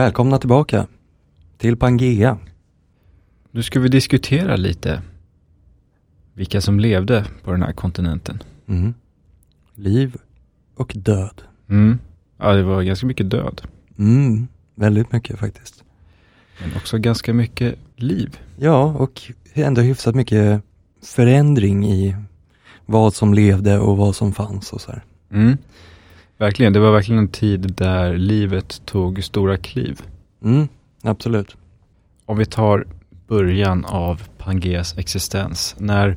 Välkomna 0.00 0.38
tillbaka 0.38 0.86
till 1.58 1.76
Pangea. 1.76 2.38
Nu 3.50 3.62
ska 3.62 3.80
vi 3.80 3.88
diskutera 3.88 4.56
lite 4.56 5.02
vilka 6.34 6.60
som 6.60 6.80
levde 6.80 7.24
på 7.44 7.52
den 7.52 7.62
här 7.62 7.72
kontinenten. 7.72 8.42
Mm. 8.66 8.94
Liv 9.74 10.16
och 10.74 10.92
död. 10.96 11.42
Mm. 11.68 11.98
Ja, 12.38 12.52
det 12.52 12.62
var 12.62 12.82
ganska 12.82 13.06
mycket 13.06 13.30
död, 13.30 13.62
Mm. 13.98 14.48
Väldigt 14.74 15.12
mycket 15.12 15.38
faktiskt. 15.38 15.84
men 16.60 16.76
också 16.76 16.98
ganska 16.98 17.34
mycket 17.34 17.78
liv. 17.96 18.38
Ja, 18.56 18.84
och 18.84 19.22
ändå 19.54 19.80
hyfsat 19.80 20.14
mycket 20.14 20.62
förändring 21.02 21.86
i 21.86 22.16
vad 22.86 23.14
som 23.14 23.34
levde 23.34 23.78
och 23.78 23.96
vad 23.96 24.16
som 24.16 24.32
fanns 24.32 24.72
och 24.72 24.80
så 24.80 24.92
här. 24.92 25.04
Mm. 25.30 25.56
Verkligen, 26.40 26.72
det 26.72 26.80
var 26.80 26.92
verkligen 26.92 27.18
en 27.18 27.28
tid 27.28 27.74
där 27.76 28.16
livet 28.16 28.82
tog 28.84 29.24
stora 29.24 29.56
kliv. 29.56 30.00
Mm, 30.44 30.68
absolut. 31.02 31.56
Om 32.26 32.38
vi 32.38 32.46
tar 32.46 32.86
början 33.28 33.84
av 33.84 34.22
Pangeas 34.38 34.98
existens, 34.98 35.76
när 35.78 36.16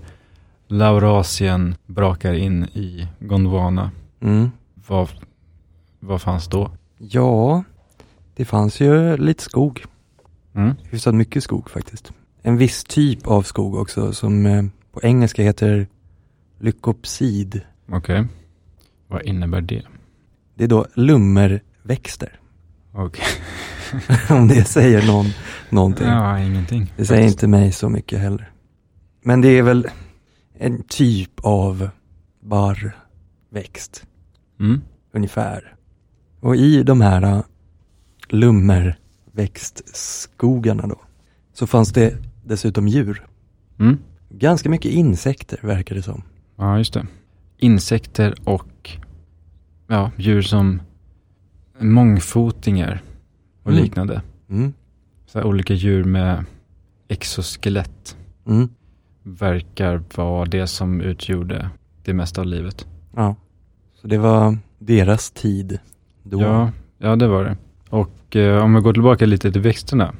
Laurasien 0.67 1.75
brakar 1.85 2.33
in 2.33 2.63
i 2.63 3.07
Gondwana, 3.19 3.91
Mm. 4.21 4.51
vad, 4.87 5.09
vad 5.99 6.21
fanns 6.21 6.47
då? 6.47 6.71
Ja, 6.97 7.63
det 8.35 8.45
fanns 8.45 8.79
ju 8.79 9.17
lite 9.17 9.43
skog. 9.43 9.83
Mm. 10.55 10.75
Hyfsat 10.91 11.15
mycket 11.15 11.43
skog 11.43 11.69
faktiskt. 11.69 12.11
En 12.41 12.57
viss 12.57 12.83
typ 12.83 13.27
av 13.27 13.41
skog 13.41 13.75
också 13.75 14.13
som 14.13 14.45
eh, 14.45 14.63
på 14.91 15.01
engelska 15.03 15.43
heter 15.43 15.87
lycopsid. 16.59 17.61
Okej, 17.91 18.25
vad 19.07 19.21
innebär 19.21 19.61
det? 19.61 19.81
Det 20.55 20.63
är 20.63 20.67
då 20.67 20.85
lummerväxter. 20.93 22.39
Okej. 22.93 23.25
Om 24.29 24.47
det 24.47 24.63
säger 24.63 25.07
någon 25.07 25.25
någonting. 25.69 26.07
Ja, 26.07 26.39
ingenting. 26.39 26.93
Det 26.97 27.05
säger 27.05 27.27
inte 27.27 27.47
mig 27.47 27.71
så 27.71 27.89
mycket 27.89 28.19
heller. 28.19 28.51
Men 29.23 29.41
det 29.41 29.47
är 29.47 29.63
väl 29.63 29.87
en 30.59 30.83
typ 30.83 31.31
av 31.43 31.89
barrväxt, 32.41 34.05
Mm. 34.59 34.81
ungefär. 35.13 35.75
Och 36.39 36.55
i 36.55 36.83
de 36.83 37.01
här 37.01 37.21
äh, 37.23 37.41
lummerväxtskogarna 38.29 40.87
då, 40.87 41.01
så 41.53 41.67
fanns 41.67 41.93
det 41.93 42.17
dessutom 42.45 42.87
djur. 42.87 43.25
Mm. 43.79 43.97
Ganska 44.29 44.69
mycket 44.69 44.91
insekter 44.91 45.59
verkar 45.61 45.95
det 45.95 46.01
som. 46.01 46.23
Ja, 46.57 46.77
just 46.77 46.93
det. 46.93 47.05
Insekter 47.57 48.35
och 48.43 48.97
ja, 49.93 50.11
djur 50.17 50.41
som 50.41 50.81
mångfotingar 51.79 53.01
och 53.63 53.71
Mm. 53.71 53.83
liknande. 53.83 54.21
Mm. 54.49 54.73
Så 55.25 55.43
olika 55.43 55.73
djur 55.73 56.03
med 56.03 56.45
exoskelett 57.07 58.17
Mm. 58.47 58.69
verkar 59.23 60.03
vara 60.15 60.45
det 60.45 60.67
som 60.67 61.01
utgjorde 61.01 61.69
det 62.03 62.13
mesta 62.13 62.41
av 62.41 62.47
livet. 62.47 62.87
Ja. 63.15 63.35
Så 64.01 64.07
det 64.07 64.17
var 64.17 64.57
deras 64.79 65.31
tid 65.31 65.79
då. 66.23 66.41
Ja, 66.41 66.71
ja, 66.97 67.15
det 67.15 67.27
var 67.27 67.43
det. 67.43 67.57
Och 67.89 68.35
eh, 68.35 68.63
om 68.63 68.73
vi 68.75 68.81
går 68.81 68.93
tillbaka 68.93 69.25
lite 69.25 69.51
till 69.51 69.61
växterna. 69.61 70.13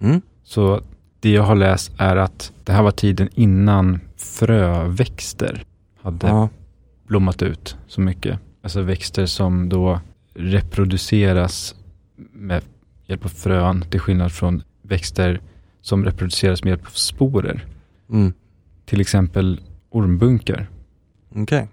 Mm. 0.00 0.20
Så 0.42 0.80
det 1.20 1.30
jag 1.30 1.42
har 1.42 1.54
läst 1.56 1.92
är 1.98 2.16
att 2.16 2.52
det 2.64 2.72
här 2.72 2.82
var 2.82 2.90
tiden 2.90 3.28
innan 3.34 4.00
fröväxter 4.16 5.64
hade 6.02 6.26
Ja. 6.26 6.48
blommat 7.06 7.42
ut 7.42 7.76
så 7.86 8.00
mycket. 8.00 8.40
Alltså 8.62 8.82
växter 8.82 9.26
som 9.26 9.68
då 9.68 10.00
reproduceras 10.34 11.74
med 12.32 12.62
hjälp 13.06 13.24
av 13.24 13.28
frön 13.28 13.84
till 13.90 14.00
skillnad 14.00 14.32
från 14.32 14.62
växter 14.82 15.40
som 15.80 16.04
reproduceras 16.04 16.64
med 16.64 16.70
hjälp 16.70 16.86
av 16.86 16.90
sporer. 16.90 17.64
Mm. 18.10 18.32
Till 18.86 19.00
exempel 19.00 19.60
ormbunkar. 19.90 20.68
Okej. 21.34 21.68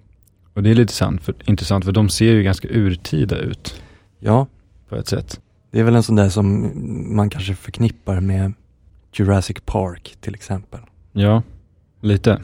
Och 0.54 0.64
det 0.64 0.70
är 0.70 0.76
lite 0.76 0.94
sant 0.94 1.22
för, 1.24 1.36
intressant 1.46 1.86
för 1.86 1.92
de 1.92 2.10
ser 2.10 2.34
ju 2.34 2.44
ganska 2.44 2.68
urtida 2.68 3.38
ut 3.38 3.82
Ja, 4.20 4.48
på 4.90 4.96
ett 4.96 5.08
sätt. 5.08 5.42
det 5.72 5.80
är 5.80 5.84
väl 5.84 5.96
en 5.96 6.04
sån 6.04 6.16
där 6.16 6.30
som 6.30 6.72
man 7.16 7.30
kanske 7.30 7.56
förknippar 7.56 8.20
med 8.20 8.54
Jurassic 9.14 9.58
Park 9.66 10.18
till 10.22 10.36
exempel. 10.36 10.80
Ja, 11.12 11.44
lite. 12.02 12.42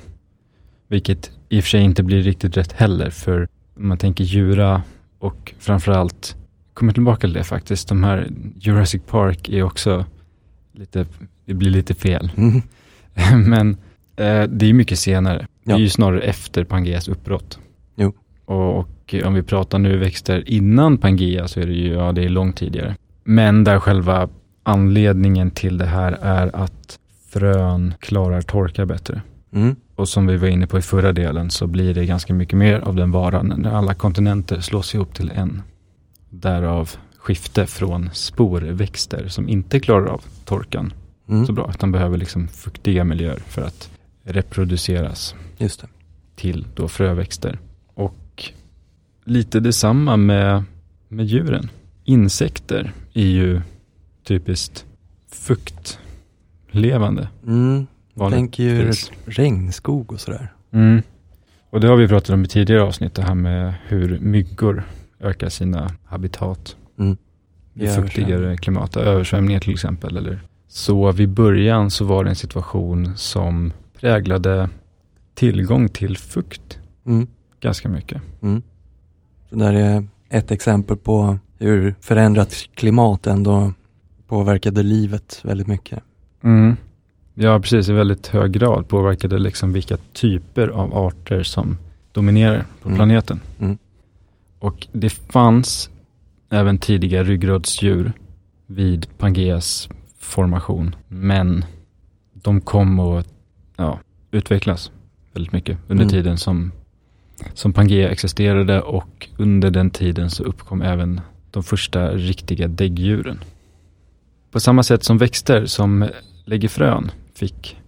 Vilket 0.87 1.31
i 1.49 1.59
och 1.59 1.63
för 1.63 1.69
sig 1.69 1.81
inte 1.81 2.03
blir 2.03 2.21
riktigt 2.21 2.57
rätt 2.57 2.71
heller 2.71 3.09
för 3.09 3.47
man 3.75 3.97
tänker 3.97 4.23
djura 4.23 4.83
och 5.19 5.53
framförallt, 5.59 6.35
kommer 6.73 6.93
tillbaka 6.93 7.19
till 7.19 7.33
det 7.33 7.43
faktiskt, 7.43 7.87
de 7.89 8.03
här 8.03 8.29
Jurassic 8.59 9.01
Park 9.07 9.49
är 9.49 9.63
också 9.63 10.05
lite, 10.71 11.05
det 11.45 11.53
blir 11.53 11.69
lite 11.69 11.93
fel. 11.93 12.31
Mm. 12.37 12.61
Men 13.49 13.69
eh, 14.15 14.43
det 14.49 14.65
är 14.69 14.73
mycket 14.73 14.99
senare. 14.99 15.37
Det 15.63 15.71
Ja. 15.71 15.75
är 15.75 15.79
ju 15.79 15.89
snarare 15.89 16.21
efter 16.21 16.63
Pangeas 16.63 17.07
uppbrott. 17.07 17.59
Jo. 17.95 18.13
Och, 18.45 18.77
och 18.79 19.15
om 19.25 19.33
vi 19.33 19.43
pratar 19.43 19.79
nu 19.79 19.97
växter 19.97 20.49
innan 20.49 20.97
Pangea 20.97 21.47
så 21.47 21.59
är 21.59 21.65
det 21.67 21.73
ju, 21.73 21.93
ja 21.93 22.11
det 22.11 22.23
är 22.23 22.29
långt 22.29 22.57
tidigare. 22.57 22.95
Men 23.23 23.63
där 23.63 23.79
själva 23.79 24.29
anledningen 24.63 25.51
till 25.51 25.77
det 25.77 25.85
här 25.85 26.11
är 26.21 26.55
att 26.55 26.99
frön 27.29 27.93
klarar 27.99 28.41
torka 28.41 28.85
bättre. 28.85 29.21
Mm. 29.53 29.75
Och 30.03 30.09
som 30.09 30.27
vi 30.27 30.37
var 30.37 30.47
inne 30.47 30.67
på 30.67 30.77
i 30.77 30.81
förra 30.81 31.11
delen 31.13 31.51
så 31.51 31.67
blir 31.67 31.93
det 31.93 32.05
ganska 32.05 32.33
mycket 32.33 32.57
mer 32.59 32.79
av 32.79 32.95
den 32.95 33.11
varan 33.11 33.53
när 33.57 33.71
alla 33.71 33.93
kontinenter 33.93 34.59
slås 34.59 34.95
ihop 34.95 35.13
till 35.15 35.31
en. 35.35 35.61
Därav 36.29 36.91
skifte 37.17 37.65
från 37.65 38.09
sporväxter 38.13 39.27
som 39.27 39.49
inte 39.49 39.79
klarar 39.79 40.05
av 40.07 40.21
torkan 40.45 40.93
Mm. 41.29 41.45
så 41.45 41.53
bra, 41.53 41.69
utan 41.69 41.91
behöver 41.91 42.17
liksom 42.17 42.47
fuktiga 42.47 43.03
miljöer 43.03 43.39
för 43.47 43.61
att 43.61 43.89
reproduceras 44.23 45.35
Just 45.57 45.81
det. 45.81 45.87
till 46.35 46.65
då 46.75 46.87
fröväxter. 46.87 47.59
Och 47.93 48.51
lite 49.23 49.59
detsamma 49.59 50.17
med, 50.17 50.63
med 51.07 51.25
djuren. 51.25 51.69
Insekter 52.03 52.93
är 53.13 53.25
ju 53.27 53.61
typiskt 54.23 54.85
fuktlevande. 55.31 57.27
Mm. 57.47 57.87
Vanligt 58.13 58.37
tänker 58.37 58.63
ju 58.63 58.83
finns. 58.85 59.11
regnskog 59.25 60.11
och 60.11 60.19
sådär. 60.19 60.53
Mm. 60.71 61.01
Och 61.69 61.79
det 61.81 61.87
har 61.87 61.95
vi 61.95 62.07
pratat 62.07 62.29
om 62.29 62.43
i 62.43 62.47
tidigare 62.47 62.83
avsnitt, 62.83 63.13
det 63.15 63.21
här 63.21 63.35
med 63.35 63.73
hur 63.87 64.19
myggor 64.19 64.83
ökar 65.19 65.49
sina 65.49 65.91
habitat 66.05 66.75
Mm. 66.99 67.17
i 67.73 67.87
fuktigare 67.87 68.57
klimat, 68.57 68.97
översvämningar 68.97 69.59
till 69.59 69.73
exempel. 69.73 70.17
Eller. 70.17 70.39
Så 70.67 71.11
vid 71.11 71.29
början 71.29 71.91
så 71.91 72.05
var 72.05 72.23
det 72.23 72.29
en 72.29 72.35
situation 72.35 73.17
som 73.17 73.73
präglade 73.99 74.69
tillgång 75.35 75.89
till 75.89 76.17
fukt 76.17 76.79
Mm. 77.05 77.27
ganska 77.59 77.89
mycket. 77.89 78.21
Mm. 78.41 78.61
Så 79.49 79.55
där 79.55 79.73
är 79.73 80.07
ett 80.29 80.51
exempel 80.51 80.97
på 80.97 81.37
hur 81.59 81.95
förändrat 82.01 82.53
klimat 82.75 83.27
ändå 83.27 83.73
påverkade 84.27 84.83
livet 84.83 85.39
väldigt 85.43 85.67
mycket. 85.67 85.99
Mm. 86.43 86.75
Ja, 87.33 87.59
precis. 87.59 87.89
I 87.89 87.93
väldigt 87.93 88.27
hög 88.27 88.51
grad 88.51 88.87
påverkade 88.87 89.37
liksom 89.39 89.73
vilka 89.73 89.97
typer 90.13 90.67
av 90.67 90.97
arter 90.97 91.43
som 91.43 91.77
dominerar 92.11 92.65
på 92.81 92.87
Mm. 92.89 92.97
planeten. 92.97 93.39
Mm. 93.59 93.77
Och 94.59 94.87
det 94.91 95.09
fanns 95.09 95.89
även 96.49 96.77
tidiga 96.77 97.23
ryggradsdjur 97.23 98.13
vid 98.67 99.07
Pangeas 99.17 99.89
formation. 100.19 100.95
Men 101.07 101.65
de 102.33 102.61
kom 102.61 102.99
att 102.99 103.27
ja, 103.77 103.99
utvecklas 104.31 104.91
väldigt 105.33 105.51
mycket 105.53 105.77
under 105.87 106.03
Mm. 106.03 106.11
tiden 106.11 106.37
som, 106.37 106.71
som 107.53 107.73
Pangea 107.73 108.09
existerade 108.09 108.81
och 108.81 109.27
under 109.37 109.71
den 109.71 109.89
tiden 109.89 110.29
så 110.29 110.43
uppkom 110.43 110.81
även 110.81 111.21
de 111.51 111.63
första 111.63 112.11
riktiga 112.11 112.67
däggdjuren. 112.67 113.39
På 114.51 114.59
samma 114.59 114.83
sätt 114.83 115.03
som 115.03 115.17
växter 115.17 115.65
som 115.65 116.09
lägger 116.45 116.67
frön 116.69 117.11
fick 117.35 117.81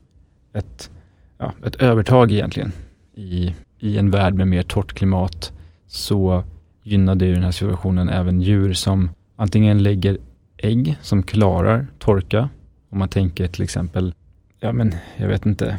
ett, 0.53 0.89
ja, 1.37 1.53
ett 1.65 1.75
övertag 1.75 2.31
egentligen 2.31 2.71
i, 3.13 3.55
i 3.79 3.97
en 3.97 4.11
värld 4.11 4.33
med 4.33 4.47
mer 4.47 4.63
torrt 4.63 4.93
klimat 4.93 5.53
så 5.87 6.43
gynnade 6.83 7.25
ju 7.25 7.33
den 7.33 7.43
här 7.43 7.51
situationen 7.51 8.09
även 8.09 8.41
djur 8.41 8.73
som 8.73 9.09
antingen 9.35 9.83
lägger 9.83 10.17
ägg 10.57 10.97
som 11.01 11.23
klarar 11.23 11.87
torka. 11.99 12.49
Om 12.89 12.99
man 12.99 13.09
tänker 13.09 13.47
till 13.47 13.63
exempel, 13.63 14.13
ja 14.59 14.71
men 14.71 14.95
jag 15.17 15.27
vet 15.27 15.45
inte, 15.45 15.77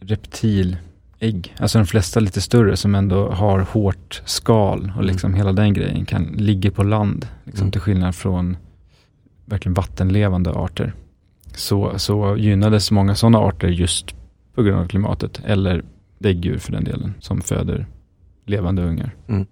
reptilägg. 0.00 1.54
Alltså 1.58 1.78
de 1.78 1.86
flesta 1.86 2.20
lite 2.20 2.40
större 2.40 2.76
som 2.76 2.94
ändå 2.94 3.30
har 3.30 3.60
hårt 3.60 4.22
skal 4.24 4.92
och 4.96 5.04
liksom 5.04 5.34
hela 5.34 5.52
den 5.52 5.72
grejen 5.72 6.04
kan 6.04 6.22
ligga 6.22 6.70
på 6.70 6.82
land. 6.82 7.26
Liksom, 7.44 7.64
Mm. 7.64 7.72
Till 7.72 7.80
skillnad 7.80 8.14
från 8.14 8.56
verkligen 9.44 9.74
vattenlevande 9.74 10.50
arter. 10.50 10.92
Så, 11.54 11.98
så 11.98 12.36
gynnades 12.36 12.90
många 12.90 13.14
sådana 13.14 13.38
arter 13.38 13.68
just 13.68 14.14
på 14.54 14.62
grund 14.62 14.80
av 14.80 14.88
klimatet. 14.88 15.40
Eller 15.44 15.84
däggdjur 16.18 16.58
för 16.58 16.72
den 16.72 16.84
delen, 16.84 17.14
som 17.20 17.40
föder 17.40 17.86
levande 18.46 18.82
ungar. 18.82 19.14
Mm. 19.28 19.46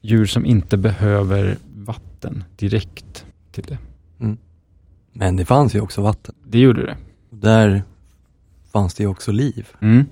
Djur 0.00 0.26
som 0.26 0.46
inte 0.46 0.76
behöver 0.76 1.56
vatten 1.74 2.44
direkt 2.56 3.26
till 3.52 3.64
det. 3.64 3.78
Mm. 4.20 4.36
Men 5.12 5.36
det 5.36 5.44
fanns 5.44 5.74
ju 5.74 5.80
också 5.80 6.02
vatten. 6.02 6.34
Det 6.46 6.58
gjorde 6.58 6.86
det. 6.86 6.96
Och 7.30 7.36
där 7.36 7.82
fanns 8.72 8.94
det 8.94 9.02
ju 9.02 9.08
också 9.08 9.32
liv. 9.32 9.68
Mm. 9.80 10.04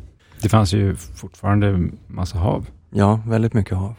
Det 0.42 0.48
fanns 0.48 0.74
ju 0.74 0.96
fortfarande 0.96 1.88
massa 2.06 2.38
hav. 2.38 2.68
Ja, 2.90 3.22
väldigt 3.26 3.54
mycket 3.54 3.76
hav. 3.76 3.94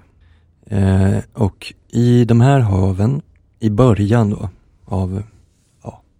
Eh, 0.65 1.17
och 1.33 1.73
i 1.89 2.25
de 2.25 2.41
här 2.41 2.59
haven, 2.59 3.21
i 3.59 3.69
början 3.69 4.29
då, 4.29 4.49
av, 4.85 5.23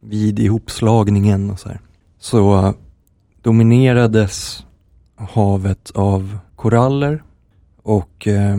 vid 0.04 0.40
ihopslagningen 0.40 1.50
och 1.50 1.60
så 1.60 1.70
här, 1.70 1.80
så 2.20 2.74
dominerades 3.42 4.66
havet 5.16 5.92
av 5.92 6.38
koraller 6.56 7.24
och 7.82 8.28
eh, 8.28 8.58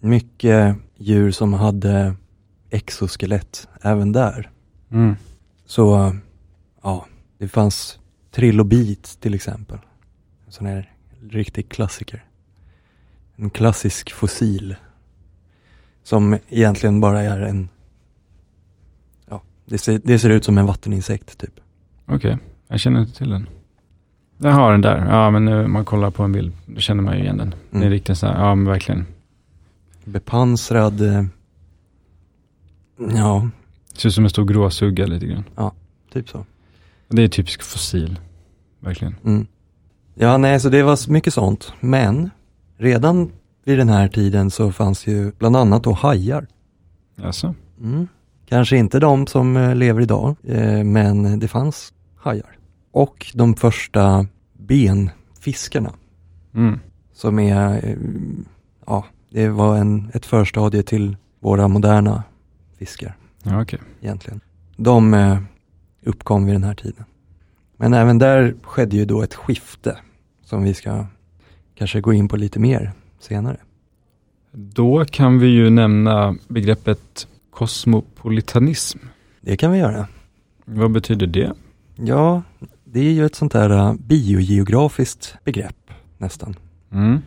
mycket 0.00 0.76
djur 0.96 1.30
som 1.30 1.52
hade 1.52 2.14
exoskelett 2.70 3.68
även 3.82 4.12
där. 4.12 4.50
Mm. 4.90 5.16
Så 5.66 6.16
ja, 6.82 7.06
det 7.38 7.48
fanns 7.48 7.98
trilobit 8.30 9.20
till 9.20 9.34
exempel. 9.34 9.78
En 10.46 10.52
sån 10.52 10.66
här 10.66 10.92
riktig 11.30 11.68
klassiker. 11.68 12.24
En 13.36 13.50
klassisk 13.50 14.12
fossil. 14.12 14.76
Som 16.02 16.38
egentligen 16.48 17.00
bara 17.00 17.22
är 17.22 17.40
en, 17.40 17.68
det 19.72 19.78
ser, 19.78 20.00
det 20.04 20.18
ser 20.18 20.30
ut 20.30 20.44
som 20.44 20.58
en 20.58 20.66
vatteninsekt 20.66 21.38
typ. 21.38 21.60
Okej, 22.06 22.38
jag 22.68 22.80
känner 22.80 23.00
inte 23.00 23.12
till 23.18 23.30
den. 23.30 23.46
Jag 24.38 24.50
har 24.52 24.72
den 24.72 24.80
där. 24.80 25.06
Ja, 25.10 25.30
men 25.30 25.44
nu 25.44 25.66
man 25.66 25.84
kollar 25.84 26.10
på 26.10 26.22
en 26.22 26.32
bild, 26.32 26.52
då 26.66 26.80
känner 26.80 27.02
man 27.02 27.16
ju 27.16 27.22
igen 27.22 27.36
den. 27.36 27.50
Det 27.70 27.76
är 27.76 27.80
Mm. 27.80 27.90
riktigt 27.90 28.18
så 28.18 28.26
här, 28.26 28.40
ja 28.44 28.54
men 28.54 28.64
verkligen. 28.66 29.06
Bepansrad, 30.04 31.00
eh, 31.00 31.24
ja, 33.14 33.48
Ser 33.94 34.08
ut 34.08 34.14
som 34.14 34.24
en 34.24 34.30
stor 34.30 34.44
gråsugga 34.44 35.06
lite 35.06 35.26
grann. 35.26 35.44
typ 36.12 36.28
så. 36.28 36.44
Det 37.08 37.22
är 37.22 37.28
typisk 37.28 37.62
fossil. 37.62 38.18
Verkligen. 38.80 39.14
Mm. 39.24 39.46
Ja, 40.14 40.36
nej, 40.36 40.60
så 40.60 40.68
det 40.68 40.82
var 40.82 41.10
mycket 41.10 41.34
sånt. 41.34 41.72
Men 41.80 42.30
redan 42.76 43.30
vid 43.64 43.78
den 43.78 43.88
här 43.88 44.08
tiden 44.08 44.50
så 44.50 44.72
fanns 44.72 45.06
ju 45.06 45.32
bland 45.38 45.56
annat 45.56 45.82
då 45.84 45.92
hajar. 45.92 46.46
Alltså. 47.22 47.54
Mm. 47.80 48.08
Kanske 48.52 48.76
inte 48.76 49.00
de 49.00 49.26
som 49.26 49.56
eh, 49.56 49.74
lever 49.74 50.00
idag, 50.00 50.36
eh, 50.44 50.84
men 50.84 51.38
det 51.38 51.48
fanns 51.48 51.92
hajar. 52.16 52.56
Och 52.90 53.32
de 53.34 53.54
första 53.54 54.26
benfiskarna 54.52 55.92
Mm. 56.54 56.78
som 57.12 57.38
är, 57.38 57.86
eh, 57.88 57.96
ja, 58.86 59.04
det 59.30 59.48
var 59.48 59.76
en, 59.76 60.10
ett 60.14 60.26
förstadie 60.26 60.82
till 60.82 61.16
våra 61.40 61.68
moderna 61.68 62.22
fiskar 62.78 63.16
Ja, 63.42 63.62
okej. 63.62 63.78
egentligen. 64.00 64.40
De 64.76 65.36
uppkom 66.04 66.44
vid 66.46 66.54
den 66.54 66.64
här 66.64 66.74
tiden. 66.74 67.04
Men 67.76 67.94
även 67.94 68.18
där 68.18 68.54
skedde 68.62 68.96
ju 68.96 69.04
då 69.04 69.22
ett 69.22 69.34
skifte 69.34 69.96
som 70.44 70.62
vi 70.62 70.74
ska 70.74 71.06
kanske 71.74 72.00
gå 72.00 72.12
in 72.12 72.28
på 72.28 72.36
lite 72.36 72.58
mer 72.60 72.92
senare. 73.20 73.56
Då 74.52 75.04
kan 75.04 75.38
vi 75.38 75.46
ju 75.46 75.70
nämna 75.70 76.36
begreppet 76.48 77.28
kosmopolitanism. 77.52 78.98
Det 79.40 79.56
kan 79.56 79.72
vi 79.72 79.78
göra. 79.78 80.08
Vad 80.64 80.90
betyder 80.92 81.26
det? 81.26 81.52
Ja, 81.96 82.42
det 82.84 83.00
är 83.00 83.12
ju 83.12 83.26
ett 83.26 83.34
sånt 83.34 83.52
där 83.52 83.70
eh, 83.70 83.94
biogeografiskt 83.94 85.34
begrepp 85.44 85.90
nästan. 86.18 86.56
Mm. 86.92 87.18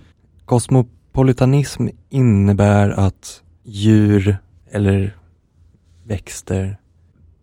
Kosmopolitanism 0.46 1.88
innebär 2.10 2.90
att 2.90 3.42
djur 3.64 4.38
eller 4.72 5.16
växter 6.04 6.78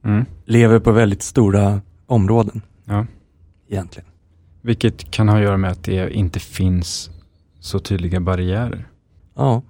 Mm. 0.05 0.25
lever 0.45 0.79
på 0.79 0.93
väldigt 0.93 1.23
stora 1.23 1.81
områden 2.07 2.61
Ja. 2.85 3.07
egentligen. 3.69 4.09
Vilket 4.63 5.11
kan 5.11 5.29
ha 5.29 5.37
att 5.37 5.43
göra 5.43 5.57
med 5.57 5.71
att 5.71 5.85
det 5.85 6.11
inte 6.15 6.41
finns 6.41 7.11
så 7.61 7.79
tydliga 7.79 8.21
barriärer. 8.21 8.89
Ja, 9.35 9.63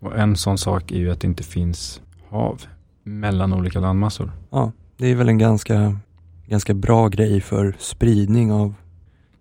Och 0.00 0.18
en 0.18 0.36
sån 0.36 0.58
sak 0.58 0.92
är 0.92 0.96
ju 0.96 1.10
att 1.10 1.20
det 1.20 1.26
inte 1.26 1.42
finns 1.42 2.00
hav 2.30 2.62
mellan 3.02 3.52
olika 3.52 3.80
landmassor. 3.80 4.32
ja, 4.50 4.72
det 4.96 5.06
är 5.06 5.14
väl 5.14 5.28
en 5.28 5.38
ganska, 5.38 5.98
ganska 6.46 6.74
bra 6.74 7.08
grej 7.08 7.40
för 7.40 7.76
spridning 7.78 8.52
av 8.52 8.74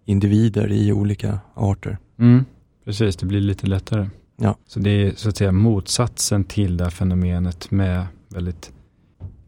individer 0.05 0.71
i 0.71 0.91
olika 0.93 1.39
arter. 1.53 1.97
Mm. 2.19 2.45
Precis, 2.85 3.15
det 3.15 3.25
blir 3.25 3.41
lite 3.41 3.67
lättare. 3.67 4.09
Ja. 4.37 4.55
Så 4.67 4.79
det 4.79 4.89
är 4.89 5.11
så 5.15 5.29
att 5.29 5.37
säga 5.37 5.51
motsatsen 5.51 6.43
till 6.43 6.77
det 6.77 6.83
här 6.83 6.91
fenomenet 6.91 7.71
med 7.71 8.05
väldigt 8.29 8.71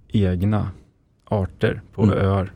egna 0.07 0.71
arter 1.25 1.81
på 1.93 2.03
Mm. 2.03 2.17
öar. 2.17 2.51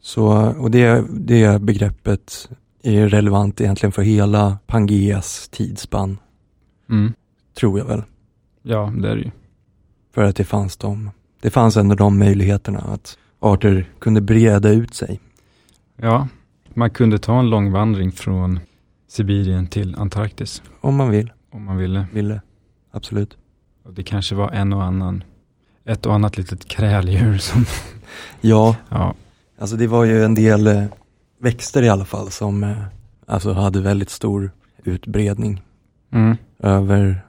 Så, 0.00 0.26
och 0.58 0.70
det, 0.70 1.04
det 1.10 1.62
begreppet 1.62 2.50
är 2.82 3.08
relevant 3.08 3.60
egentligen 3.60 3.92
för 3.92 4.02
hela 4.02 4.58
Pangeas 4.66 5.48
tidsspann, 5.48 6.18
Mm. 6.90 7.12
tror 7.58 7.78
jag 7.78 7.86
väl. 7.86 8.02
Ja, 8.62 8.92
det 8.98 9.08
är 9.10 9.16
det 9.16 9.22
ju. 9.22 9.30
För 10.18 10.24
att 10.24 10.36
det 10.36 10.44
fanns 10.44 10.76
de, 10.76 11.10
det 11.40 11.50
fanns 11.50 11.76
ändå 11.76 11.94
de 11.94 12.18
möjligheterna 12.18 12.78
att 12.78 13.18
arter 13.40 13.86
kunde 13.98 14.20
breda 14.20 14.68
ut 14.70 14.94
sig. 14.94 15.20
Ja, 15.96 16.28
man 16.74 16.90
kunde 16.90 17.18
ta 17.18 17.38
en 17.38 17.50
lång 17.50 17.72
vandring 17.72 18.12
från 18.12 18.60
Sibirien 19.08 19.66
till 19.66 19.94
Antarktis 19.94 20.62
Om 20.80 20.96
man 20.96 21.10
vill, 21.10 21.32
om 21.52 21.64
man 21.64 21.76
ville. 21.76 22.06
ville. 22.12 22.40
Absolut. 22.90 23.36
Och 23.84 23.94
det 23.94 24.02
kanske 24.02 24.34
var 24.34 24.50
en 24.50 24.72
och 24.72 24.84
annan, 24.84 25.24
ett 25.84 26.06
och 26.06 26.14
annat 26.14 26.36
litet 26.36 26.68
kräldjur 26.68 27.38
som, 27.38 27.64
Ja, 28.40 28.76
ja, 28.88 29.14
alltså 29.58 29.76
det 29.76 29.86
var 29.86 30.04
ju 30.04 30.24
en 30.24 30.34
del 30.34 30.66
eh, 30.66 30.84
växter 31.40 31.82
i 31.82 31.88
alla 31.88 32.04
fall 32.04 32.30
som 32.30 32.64
eh, 32.64 32.82
alltså 33.26 33.52
hade 33.52 33.80
väldigt 33.80 34.10
stor 34.10 34.50
utbredning 34.84 35.62
mm. 36.12 36.36
över 36.58 37.24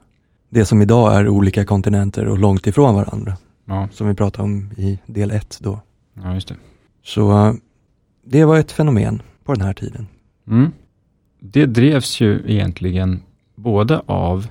det 0.50 0.64
som 0.64 0.82
idag 0.82 1.14
är 1.16 1.28
olika 1.28 1.64
kontinenter 1.64 2.26
och 2.26 2.38
långt 2.38 2.66
ifrån 2.66 2.94
varandra. 2.94 3.36
ja, 3.64 3.88
Som 3.92 4.08
vi 4.08 4.14
pratade 4.14 4.42
om 4.44 4.70
i 4.76 4.98
del 5.06 5.30
ett 5.30 5.58
då. 5.60 5.80
ja, 6.14 6.34
just 6.34 6.48
det. 6.48 6.56
Så 7.04 7.46
eh, 7.46 7.54
det 8.24 8.44
var 8.44 8.56
ett 8.58 8.72
fenomen 8.72 9.22
på 9.44 9.54
den 9.54 9.62
här 9.66 9.72
tiden. 9.74 10.06
Mm. 10.48 10.72
Det 11.40 11.66
drevs 11.66 12.20
ju 12.20 12.42
egentligen 12.46 13.22
både 13.54 14.02
av 14.06 14.46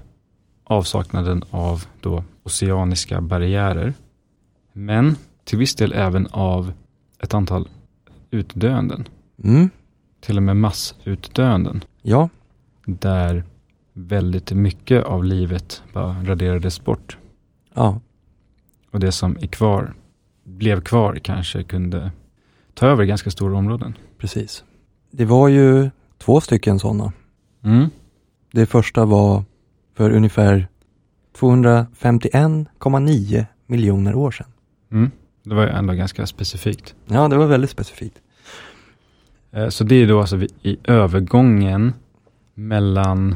avsaknaden 0.64 1.44
av 1.50 1.86
då 2.02 2.24
oceaniska 2.44 3.22
barriärer, 3.22 3.94
men 4.74 5.16
till 5.44 5.58
viss 5.58 5.76
del 5.76 5.94
även 5.94 6.28
av 6.32 6.72
ett 7.24 7.34
antal 7.34 7.68
utdöenden, 8.32 9.08
Mm, 9.44 9.70
till 10.22 10.38
och 10.38 10.44
med 10.44 10.58
massutdöenden, 10.58 11.84
ja, 12.02 12.30
där 12.86 13.44
väldigt 14.08 14.52
mycket 14.52 15.04
av 15.04 15.24
livet 15.24 15.84
bara 15.94 16.24
raderades 16.24 16.84
bort. 16.86 17.18
ja, 17.74 18.00
Och 18.92 19.00
det 19.00 19.12
som 19.12 19.38
är 19.42 19.48
kvar, 19.48 19.94
blev 20.44 20.82
kvar 20.82 21.16
kanske 21.24 21.64
kunde 21.64 22.12
ta 22.74 22.88
över 22.88 23.06
ganska 23.06 23.30
stora 23.32 23.58
områden. 23.58 23.94
precis. 24.18 24.64
Det 25.12 25.26
var 25.26 25.48
ju 25.48 25.90
två 26.18 26.42
stycken 26.42 26.80
sådana. 26.80 27.14
Mm. 27.64 27.90
Det 28.52 28.66
första 28.66 29.06
var 29.06 29.44
för 29.96 30.12
ungefär 30.12 30.68
251,9 31.38 33.46
miljoner 33.66 34.16
år 34.16 34.32
sedan. 34.32 34.48
Mm. 34.92 35.12
Det 35.44 35.56
var 35.56 35.64
ju 35.64 35.70
ändå 35.70 35.94
ganska 35.94 36.26
specifikt. 36.26 36.96
Ja, 37.06 37.28
det 37.28 37.38
var 37.38 37.48
väldigt 37.48 37.70
specifikt. 37.70 38.16
Eh, 39.52 39.70
Så 39.70 39.84
det 39.84 39.96
är 39.96 40.08
då 40.08 40.20
alltså 40.20 40.38
i 40.62 40.78
övergången 40.84 41.94
mellan 42.54 43.36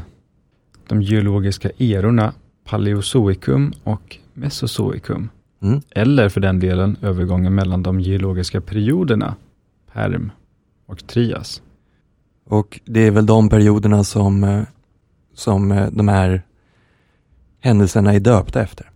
de 0.88 1.02
geologiska 1.02 1.70
erorna 1.78 2.32
Paleozoikum 2.64 3.72
och 3.84 4.18
Mesozoikum. 4.34 5.30
Mm. 5.62 5.80
Eller 5.90 6.28
för 6.28 6.40
den 6.40 6.60
delen 6.60 6.96
övergången 7.02 7.54
mellan 7.54 7.82
de 7.82 8.00
geologiska 8.00 8.60
perioderna 8.60 9.36
Perm 9.92 10.32
och 10.86 11.06
Trias. 11.06 11.62
Och 12.44 12.80
det 12.84 13.00
är 13.00 13.10
väl 13.10 13.26
de 13.26 13.48
perioderna 13.48 14.04
som, 14.04 14.44
eh, 14.44 14.62
som 15.34 15.72
eh, 15.72 15.90
de 15.90 16.08
här 16.08 16.42
händelserna 17.60 18.14
är 18.14 18.20
döpta 18.20 18.62
efter. 18.62 18.90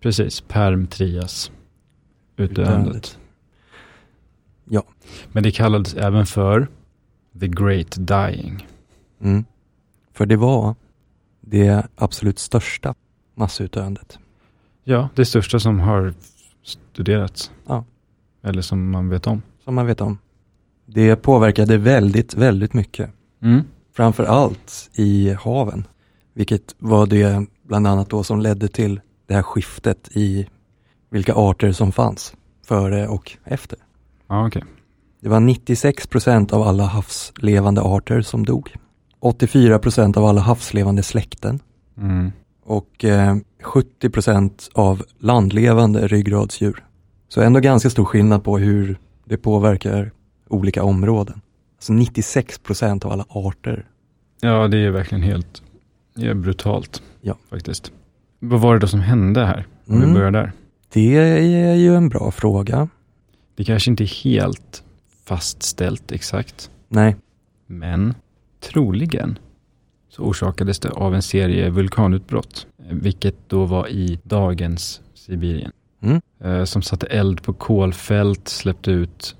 Precis, 0.00 0.40
Perm, 0.40 0.86
Trias, 0.86 1.50
utdöendet. 2.36 2.76
Utdöendet. 2.76 3.18
Ja. 4.64 4.82
Men 5.32 5.42
det 5.42 5.50
kallades 5.50 5.94
även 5.94 6.26
för 6.26 6.68
The 7.40 7.48
Great 7.48 7.96
Dying. 7.98 8.66
Mm. 9.20 9.44
För 10.12 10.26
det 10.26 10.36
var 10.36 10.74
det 11.46 11.86
absolut 11.96 12.38
största 12.38 12.94
massutdöendet. 13.34 14.18
Ja, 14.84 15.08
det 15.14 15.24
största 15.24 15.60
som 15.60 15.80
har 15.80 16.14
studerats. 16.62 17.50
Ja. 17.66 17.84
Eller 18.42 18.62
som 18.62 18.90
man 18.90 19.08
vet 19.08 19.26
om. 19.26 19.42
Som 19.64 19.74
man 19.74 19.86
vet 19.86 20.00
om. 20.00 20.18
Det 20.86 21.16
påverkade 21.16 21.78
väldigt, 21.78 22.34
väldigt 22.34 22.74
mycket. 22.74 23.10
Mm. 23.42 23.64
Framför 23.92 24.24
allt 24.24 24.90
i 24.92 25.32
haven. 25.32 25.86
Vilket 26.34 26.74
var 26.78 27.06
det 27.06 27.46
bland 27.62 27.86
annat 27.86 28.10
då 28.10 28.22
som 28.22 28.40
ledde 28.40 28.68
till 28.68 29.00
det 29.26 29.34
här 29.34 29.42
skiftet 29.42 30.08
i 30.12 30.46
vilka 31.10 31.34
arter 31.34 31.72
som 31.72 31.92
fanns. 31.92 32.34
före 32.66 33.08
och 33.08 33.36
efter. 33.44 33.78
Ja, 34.26 34.46
okej. 34.46 34.64
Det 35.20 35.28
var 35.28 35.40
96 35.40 36.06
procent 36.06 36.52
av 36.52 36.62
alla 36.62 36.84
havslevande 36.84 37.80
arter 37.82 38.20
som 38.22 38.44
dog. 38.44 38.74
84 39.26 39.78
procent 39.78 40.16
av 40.16 40.24
alla 40.24 40.40
havslevande 40.40 41.02
släkten 41.02 41.60
Mm. 41.98 42.32
och 42.64 43.04
eh, 43.04 43.36
70 43.62 44.10
procent 44.10 44.68
av 44.72 45.02
landlevande 45.18 46.06
ryggradsdjur. 46.08 46.84
Så 47.28 47.40
ändå 47.40 47.60
ganska 47.60 47.90
stor 47.90 48.04
skillnad 48.04 48.44
på 48.44 48.58
hur 48.58 48.98
det 49.24 49.36
påverkar 49.36 50.10
olika 50.48 50.82
områden. 50.82 51.40
Alltså 51.76 51.92
96 51.92 52.58
procent 52.58 53.04
av 53.04 53.12
alla 53.12 53.24
arter. 53.28 53.86
Ja, 54.40 54.68
det 54.68 54.78
är 54.78 54.90
verkligen 54.90 55.22
helt 55.22 55.62
det 56.14 56.26
är 56.26 56.34
brutalt. 56.34 57.02
Ja. 57.20 57.36
Faktiskt. 57.50 57.92
Vad 58.38 58.60
var 58.60 58.74
det 58.74 58.80
då 58.80 58.86
som 58.86 59.00
hände 59.00 59.46
här? 59.46 59.66
Om 59.86 59.94
Mm. 59.96 60.08
vi 60.08 60.14
börjar 60.14 60.30
där. 60.30 60.52
Det 60.92 61.16
är 61.16 61.74
ju 61.74 61.94
en 61.96 62.08
bra 62.08 62.30
fråga. 62.30 62.88
Det 63.56 63.64
kanske 63.64 63.90
inte 63.90 64.04
är 64.04 64.24
helt 64.24 64.82
fastställt 65.24 66.12
exakt. 66.12 66.70
Nej, 66.88 67.16
Men 67.66 68.14
troligen 68.72 69.38
så 70.08 70.22
orsakades 70.22 70.78
det 70.78 70.90
av 70.90 71.14
en 71.14 71.22
serie 71.22 71.70
vulkanutbrott. 71.70 72.66
eh, 72.78 72.84
Vilket 72.96 73.34
då 73.48 73.64
var 73.64 73.88
i 73.88 74.18
dagens 74.22 75.00
Sibirien. 75.14 75.72
Mm. 76.02 76.20
Eh, 76.44 76.64
Som 76.64 76.82
satte 76.82 77.06
eld 77.06 77.42
på 77.42 77.52
kolfält, 77.52 78.48
släppte 78.48 78.90
ut 78.90 79.36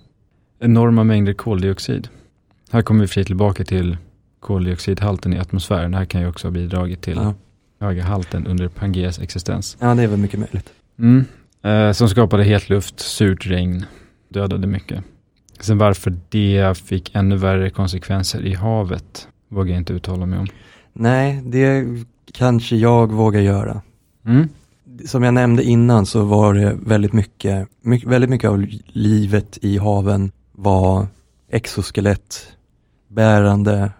enorma 0.60 1.04
mängder 1.04 1.32
koldioxid. 1.32 2.08
Här 2.70 2.82
kommer 2.82 3.00
vi 3.00 3.06
för 3.06 3.14
sig 3.14 3.24
tillbaka 3.24 3.64
till 3.64 3.96
koldioxidhalten 4.40 5.32
i 5.32 5.38
atmosfären. 5.38 5.90
Det 5.90 5.98
här 5.98 6.04
kan 6.04 6.20
ju 6.20 6.28
också 6.28 6.46
ha 6.46 6.52
bidragit 6.52 7.02
till 7.02 7.16
ja. 7.16 7.34
höga 7.80 8.04
halten 8.04 8.46
under 8.46 8.68
Pangeas 8.68 9.18
existens. 9.18 9.76
ja 9.80 9.94
det 9.94 10.02
är 10.02 10.06
väl 10.08 10.18
mycket 10.18 10.40
möjligt. 10.40 10.72
Mm. 10.98 11.24
Eh, 11.62 11.92
som 11.92 12.08
skapade 12.08 12.44
hetluft, 12.44 13.00
surt 13.00 13.46
regn, 13.46 13.84
dödade 14.28 14.66
mycket. 14.66 15.04
Sen 15.60 15.78
varför 15.78 16.16
det 16.28 16.78
fick 16.78 17.14
ännu 17.14 17.36
värre 17.36 17.70
konsekvenser 17.70 18.46
i 18.46 18.54
havet 18.54 19.28
vågar 19.48 19.70
jag 19.70 19.80
inte 19.80 19.92
uttala 19.92 20.26
mig 20.26 20.38
om. 20.38 20.46
Nej, 20.92 21.42
det 21.44 21.84
kanske 22.32 22.76
jag 22.76 23.12
vågar 23.12 23.40
göra. 23.40 23.82
Mm. 24.26 24.48
Som 25.06 25.22
jag 25.22 25.34
nämnde 25.34 25.62
innan 25.64 26.06
så 26.06 26.24
var 26.24 26.54
det 26.54 26.76
väldigt 26.86 27.12
mycket, 27.12 27.68
mycket, 27.80 28.08
väldigt 28.08 28.30
mycket 28.30 28.50
av 28.50 28.66
livet 28.86 29.58
i 29.62 29.78
haven 29.78 30.32
var 30.52 31.06
exoskelett, 31.50 32.46
bärande, 33.08 33.90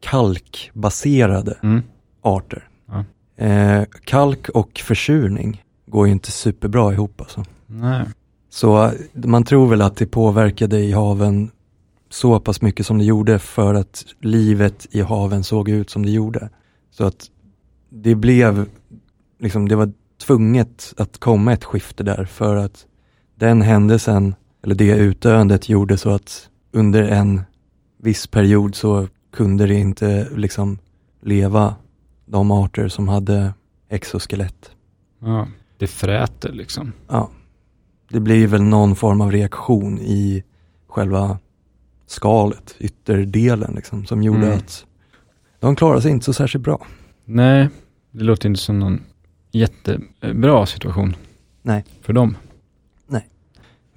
kalkbaserade 0.00 1.58
Mm. 1.62 1.82
arter. 2.22 2.68
Ja. 2.86 3.04
Eh, 3.44 3.84
kalk 4.04 4.48
och 4.48 4.78
försurning 4.84 5.62
går 5.86 6.06
ju 6.06 6.12
inte 6.12 6.30
superbra 6.30 6.92
ihop 6.92 7.20
alltså. 7.20 7.44
Nej. 7.66 8.04
Så 8.50 8.92
man 9.12 9.44
tror 9.44 9.68
väl 9.68 9.82
att 9.82 9.96
det 9.96 10.06
påverkade 10.06 10.78
i 10.78 10.92
haven 10.92 11.50
så 12.10 12.40
pass 12.40 12.62
mycket 12.62 12.86
som 12.86 12.98
det 12.98 13.04
gjorde 13.04 13.38
för 13.38 13.74
att 13.74 14.04
livet 14.20 14.86
i 14.90 15.00
haven 15.00 15.44
såg 15.44 15.68
ut 15.68 15.90
som 15.90 16.06
det 16.06 16.10
gjorde. 16.10 16.50
Så 16.90 17.04
att 17.04 17.30
det 17.88 18.14
blev, 18.14 18.68
liksom 19.38 19.68
det 19.68 19.76
var 19.76 19.92
tvunget 20.26 20.94
att 20.96 21.18
komma 21.18 21.52
ett 21.52 21.64
skifte 21.64 22.02
där 22.02 22.24
för 22.24 22.56
att 22.56 22.86
den 23.34 23.62
händelsen, 23.62 24.34
eller 24.62 24.74
det 24.74 24.96
utdöendet 24.96 25.68
gjorde 25.68 25.98
så 25.98 26.10
att 26.10 26.48
under 26.72 27.02
en 27.02 27.40
viss 27.96 28.26
period 28.26 28.74
så 28.74 29.08
kunde 29.32 29.66
det 29.66 29.74
inte 29.74 30.28
liksom 30.36 30.78
leva 31.20 31.74
de 32.26 32.50
arter 32.50 32.88
som 32.88 33.08
hade 33.08 33.54
exoskelett. 33.88 34.70
Ja. 35.18 35.48
Det 35.78 35.86
fräter 35.86 36.52
liksom. 36.52 36.92
Ja, 37.08 37.30
det 38.08 38.20
blir 38.20 38.46
väl 38.46 38.62
någon 38.62 38.96
form 38.96 39.20
av 39.20 39.32
reaktion 39.32 39.98
i 39.98 40.42
själva 40.88 41.38
skalet, 42.06 42.74
ytterdelen 42.78 43.72
liksom, 43.74 44.06
som 44.06 44.22
gjorde 44.22 44.46
Mm. 44.46 44.58
att 44.58 44.84
de 45.60 45.76
klarade 45.76 46.02
sig 46.02 46.10
inte 46.10 46.24
så 46.24 46.32
särskilt 46.32 46.64
bra. 46.64 46.86
Nej, 47.24 47.68
det 48.10 48.24
låter 48.24 48.48
inte 48.48 48.60
som 48.60 48.78
någon 48.78 49.00
jättebra 49.52 50.66
situation. 50.66 51.16
Nej. 51.62 51.84
För 52.02 52.12
dem. 52.12 52.36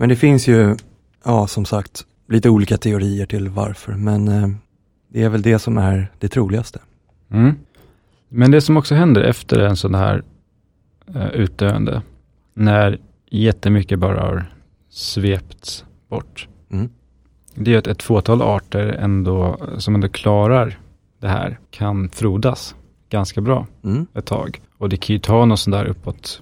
Men 0.02 0.10
det 0.10 0.16
finns 0.16 0.48
ju, 0.48 0.76
ja 1.24 1.48
som 1.48 1.66
sagt, 1.66 2.06
lite 2.30 2.50
olika 2.50 2.78
teorier 2.78 3.26
till 3.26 3.50
varför, 3.50 3.94
men 3.94 4.28
eh, 4.28 4.50
det 5.08 5.24
är 5.24 5.30
väl 5.30 5.42
det 5.42 5.60
som 5.60 5.78
är 5.78 6.12
det 6.20 6.28
troligaste. 6.28 6.80
Mm. 7.32 7.56
Men 8.30 8.52
det 8.52 8.62
som 8.62 8.78
också 8.78 8.96
händer 8.96 9.22
efter 9.22 9.60
en 9.60 9.78
sån 9.78 9.96
här 9.96 10.24
eh, 11.16 11.28
utdöende, 11.28 12.02
när 12.54 13.00
jättemycket 13.40 14.00
bara 14.00 14.22
har 14.22 14.54
svepts 14.90 15.86
bort, 16.10 16.48
Mm. 16.72 16.90
det 17.56 17.74
är 17.74 17.78
att 17.78 17.88
ett 17.88 18.04
fåtal 18.04 18.42
arter 18.42 18.88
ändå, 18.88 19.58
som 19.78 19.96
ändå 19.96 20.08
klarar 20.10 20.80
det 21.20 21.28
här 21.28 21.60
kan 21.70 22.10
frodas 22.10 22.76
ganska 23.10 23.42
bra 23.42 23.68
Mm. 23.84 24.08
ett 24.14 24.26
tag. 24.26 24.62
Och 24.78 24.90
det 24.90 24.98
kan 24.98 25.14
ju 25.14 25.20
ta 25.20 25.46
något 25.46 25.60
sånt 25.60 25.74
där 25.74 25.86
uppåt 25.86 26.42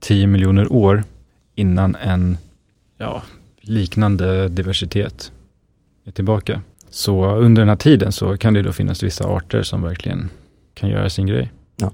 10 0.00 0.26
miljoner 0.26 0.72
år 0.72 1.04
innan 1.54 1.94
en 1.94 2.38
ja, 2.98 3.22
liknande 3.60 4.48
diversitet 4.48 5.32
är 6.04 6.10
tillbaka. 6.10 6.62
Så 6.90 7.26
under 7.36 7.62
den 7.62 7.68
här 7.68 7.76
tiden 7.76 8.12
så 8.12 8.36
kan 8.36 8.54
det 8.54 8.62
då 8.62 8.72
finnas 8.72 9.02
vissa 9.02 9.24
arter 9.28 9.62
som 9.62 9.82
verkligen 9.82 10.28
kan 10.74 10.88
göra 10.90 11.10
sin 11.10 11.26
grej. 11.26 11.52
Ja. 11.76 11.90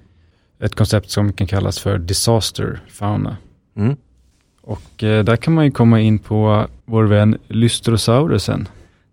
Ett 0.59 0.75
koncept 0.75 1.11
som 1.11 1.33
kan 1.33 1.47
kallas 1.47 1.79
för 1.79 1.99
disaster 1.99 2.81
fauna. 2.89 3.37
Mm. 3.77 3.97
Och 4.67 5.05
eh, 5.05 5.25
där 5.25 5.37
kan 5.37 5.55
man 5.55 5.65
ju 5.65 5.71
komma 5.71 6.01
in 6.01 6.19
på 6.19 6.67
vår 6.85 7.05
vän 7.05 7.39
Lysthrosaurusen 7.49 8.69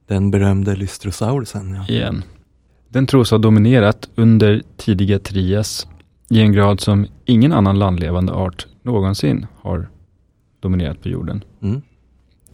Den 0.08 0.32
berömde 0.32 0.76
Lysthrosaurusen, 0.76 1.74
ja. 1.74 1.94
igen. 1.94 2.24
Den 2.90 3.08
tros 3.08 3.32
ha 3.32 3.38
dominerat 3.38 4.10
under 4.16 4.62
tidiga 4.78 5.20
Trias 5.20 5.88
i 6.30 6.42
en 6.42 6.52
grad 6.52 6.80
som 6.80 7.08
ingen 7.26 7.54
annan 7.54 7.80
landlevande 7.80 8.34
art 8.34 8.68
någonsin 8.82 9.48
har 9.62 9.90
dominerat 10.60 11.02
på 11.02 11.10
jorden. 11.10 11.44
Mm. 11.62 11.82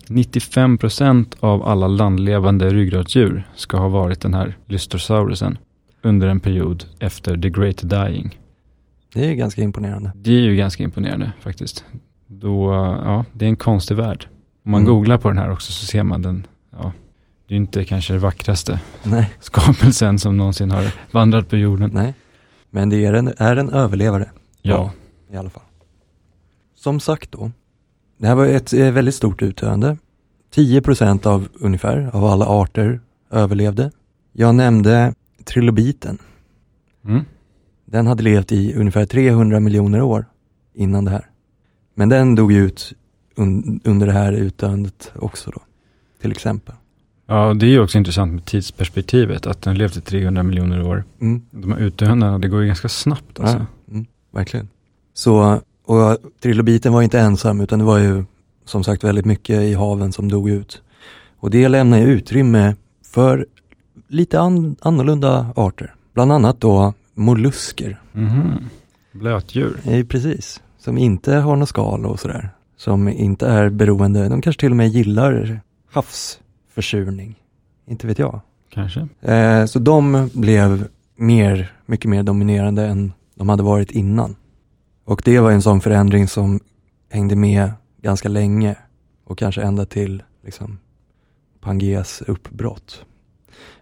95 0.07 0.77
procent 0.77 1.35
av 1.39 1.63
alla 1.63 1.87
landlevande 1.87 2.69
ryggradsdjur 2.69 3.47
ska 3.55 3.77
ha 3.77 3.87
varit 3.87 4.21
den 4.21 4.33
här 4.33 4.57
Lysthrosaurusen 4.65 5.57
under 6.01 6.27
en 6.27 6.39
period 6.39 6.85
efter 6.99 7.37
the 7.37 7.49
great 7.49 7.89
dying. 7.89 8.39
Det 9.13 9.25
är 9.25 9.33
ganska 9.33 9.61
imponerande. 9.61 10.11
Det 10.15 10.31
är 10.31 10.41
ju 10.41 10.55
ganska 10.55 10.83
imponerande 10.83 11.31
faktiskt. 11.41 11.85
Då, 12.31 12.71
ja, 13.03 13.25
det 13.33 13.45
är 13.45 13.49
en 13.49 13.55
konstig 13.55 13.95
värld. 13.97 14.27
Om 14.65 14.71
man 14.71 14.81
Mm. 14.81 14.93
googlar 14.93 15.17
på 15.17 15.27
den 15.29 15.37
här 15.37 15.51
också 15.51 15.71
så 15.71 15.85
ser 15.85 16.03
man 16.03 16.21
den, 16.21 16.47
ja, 16.71 16.91
det 17.47 17.53
är 17.53 17.57
inte 17.57 17.85
kanske 17.85 18.13
det 18.13 18.19
vackraste 18.19 18.79
Nej, 19.03 19.31
skapelsen 19.39 20.19
som 20.19 20.37
någonsin 20.37 20.71
har 20.71 20.93
vandrat 21.11 21.49
på 21.49 21.57
jorden. 21.57 21.89
nej. 21.93 22.13
Men 22.69 22.89
det 22.89 23.05
är 23.05 23.13
en, 23.13 23.33
är 23.37 23.55
en 23.55 23.69
överlevare 23.69 24.29
Ja, 24.61 24.91
i 25.31 25.35
alla 25.37 25.49
fall. 25.49 25.63
Som 26.75 26.99
sagt 26.99 27.31
då, 27.31 27.51
det 28.17 28.27
här 28.27 28.35
var 28.35 28.45
ett 28.45 28.73
väldigt 28.73 29.15
stort 29.15 29.41
utdöende. 29.41 29.97
10 30.51 30.81
procent 30.81 31.25
av 31.25 31.47
ungefär 31.59 32.09
av 32.13 32.25
alla 32.25 32.45
arter 32.45 32.99
överlevde. 33.31 33.91
Jag 34.33 34.55
nämnde 34.55 35.13
trilobiten. 35.45 36.17
mm. 37.05 37.25
Den 37.85 38.07
hade 38.07 38.23
levt 38.23 38.51
i 38.51 38.73
ungefär 38.75 39.05
300 39.05 39.59
miljoner 39.59 40.01
år 40.01 40.25
innan 40.73 41.05
det 41.05 41.11
här. 41.11 41.28
Men 41.99 42.09
den 42.09 42.35
dog 42.35 42.51
ju 42.51 42.65
ut 42.65 42.93
un 43.35 43.79
under 43.83 44.07
det 44.07 44.13
här 44.13 44.31
utdöendet 44.33 45.11
också 45.15 45.51
då, 45.51 45.61
till 46.21 46.31
exempel. 46.31 46.75
ja 47.25 47.53
det 47.53 47.65
är 47.65 47.69
ju 47.69 47.79
också 47.79 47.97
intressant 47.97 48.33
med 48.33 48.45
tidsperspektivet, 48.45 49.47
att 49.47 49.61
den 49.61 49.77
levt 49.77 49.97
i 49.97 50.01
300 50.01 50.43
miljoner 50.43 50.83
år. 50.83 51.03
Mm. 51.21 51.41
De 51.51 51.71
här 51.71 51.79
utdöendena, 51.79 52.39
det 52.39 52.47
går 52.47 52.61
ju 52.61 52.67
ganska 52.67 52.89
snabbt 52.89 53.39
alltså. 53.39 53.57
Ja, 53.57 53.91
mm, 53.93 54.05
verkligen. 54.31 54.67
Så, 55.13 55.61
och 55.85 56.17
trilobiten 56.41 56.93
var 56.93 57.01
inte 57.01 57.19
ensam 57.19 57.61
utan 57.61 57.79
det 57.79 57.85
var 57.85 57.97
ju 57.97 58.23
som 58.65 58.83
sagt 58.83 59.03
väldigt 59.03 59.25
mycket 59.25 59.61
i 59.61 59.73
haven 59.73 60.11
som 60.11 60.29
dog 60.31 60.49
ut. 60.49 60.81
Och 61.39 61.49
det 61.51 61.67
lämnar 61.69 61.97
ju 61.97 62.05
utrymme 62.05 62.75
för 63.05 63.45
lite 64.07 64.39
an 64.39 64.75
annorlunda 64.81 65.53
arter. 65.55 65.93
Bland 66.13 66.31
annat 66.31 66.61
då 66.61 66.93
mollusker, 67.13 67.99
Mhm. 68.11 68.69
Blötdjur. 69.11 69.77
eh, 69.83 70.05
precis, 70.05 70.61
som 70.89 70.97
inte 70.97 71.33
har 71.33 71.55
något 71.55 71.69
skal 71.69 72.05
och 72.05 72.19
sådär. 72.19 72.49
Som 72.77 73.07
inte 73.07 73.47
är 73.47 73.69
beroende, 73.69 74.29
de 74.29 74.41
kanske 74.41 74.59
till 74.59 74.71
och 74.71 74.77
med 74.77 74.87
gillar 74.87 75.61
havsförsurning. 75.91 77.35
Inte 77.87 78.07
vet 78.07 78.19
jag. 78.19 78.41
Kanske. 78.69 79.07
Eh, 79.21 79.65
så 79.65 79.79
de 79.79 80.29
blev 80.33 80.87
mer, 81.15 81.71
mycket 81.85 82.09
mer 82.09 82.23
dominerande 82.23 82.85
än 82.87 83.13
de 83.35 83.49
hade 83.49 83.63
varit 83.63 83.91
innan. 83.91 84.35
Och 85.05 85.21
det 85.25 85.39
var 85.39 85.51
en 85.51 85.61
sån 85.61 85.81
förändring 85.81 86.27
som 86.27 86.59
hängde 87.09 87.35
med 87.35 87.71
ganska 88.01 88.29
länge 88.29 88.75
och 89.25 89.37
kanske 89.37 89.61
ända 89.61 89.85
till 89.85 90.23
liksom, 90.43 90.79
Pangeas 91.61 92.21
uppbrott. 92.21 93.05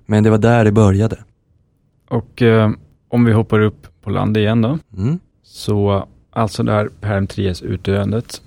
Men 0.05 0.23
det 0.23 0.29
var 0.29 0.37
där 0.37 0.65
det 0.65 0.71
började. 0.71 1.23
Och 2.09 2.41
eh, 2.41 2.71
om 3.07 3.25
vi 3.25 3.33
hoppar 3.33 3.59
upp 3.59 3.87
på 4.01 4.09
land 4.09 4.37
igen 4.37 4.61
då. 4.61 4.79
Mm. 4.97 5.19
Så 5.43 6.07
alltså 6.37 6.63
där 6.63 6.89
perm 6.89 7.27
3 7.27 7.53
utdöendet 7.61 8.41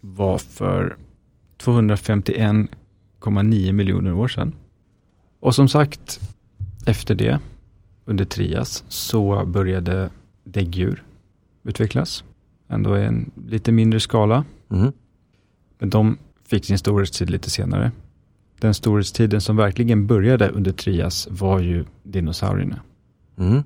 var 0.00 0.38
för 0.38 0.96
251,9 1.58 3.72
miljoner 3.72 4.12
år 4.12 4.28
sedan. 4.28 4.54
Och 5.40 5.54
som 5.54 5.68
sagt, 5.68 6.20
efter 6.86 7.14
det, 7.14 7.40
under 8.04 8.24
Trias, 8.24 8.84
så 8.88 9.46
började 9.46 10.10
däggdjur 10.44 11.04
utvecklas. 11.64 12.24
Ändå 12.68 12.98
i 12.98 13.04
en 13.04 13.30
lite 13.46 13.72
mindre 13.72 14.00
skala. 14.00 14.44
Mm. 14.70 14.92
Men 15.78 15.90
de 15.90 16.18
fick 16.44 16.64
sin 16.64 16.78
storhetstid 16.78 17.30
lite 17.30 17.50
senare. 17.50 17.92
Den 18.60 18.74
storhetstiden 18.74 19.40
som 19.40 19.56
verkligen 19.56 20.06
började 20.06 20.48
under 20.48 20.72
Trias 20.72 21.28
var 21.30 21.60
ju 21.60 21.84
dinosaurierna. 22.02 22.80
Mm. 23.38 23.62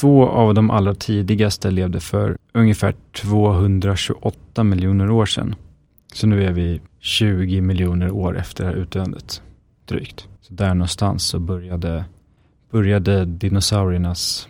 Två 0.00 0.28
av 0.28 0.54
de 0.54 0.70
allra 0.70 0.94
tidigaste 0.94 1.70
levde 1.70 2.00
för 2.00 2.36
ungefär 2.52 2.94
228 3.12 4.64
miljoner 4.64 5.10
år 5.10 5.26
sedan. 5.26 5.54
Så 6.12 6.26
nu 6.26 6.44
är 6.44 6.52
vi 6.52 6.80
20 7.00 7.60
miljoner 7.60 8.10
år 8.10 8.38
efter 8.38 8.64
det 8.64 8.70
här 8.70 8.76
utdöendet. 8.76 9.42
Drygt. 9.84 10.28
Så 10.40 10.54
där 10.54 10.74
någonstans 10.74 11.24
så 11.24 11.38
började, 11.38 12.04
började 12.70 13.24
dinosauriernas 13.24 14.48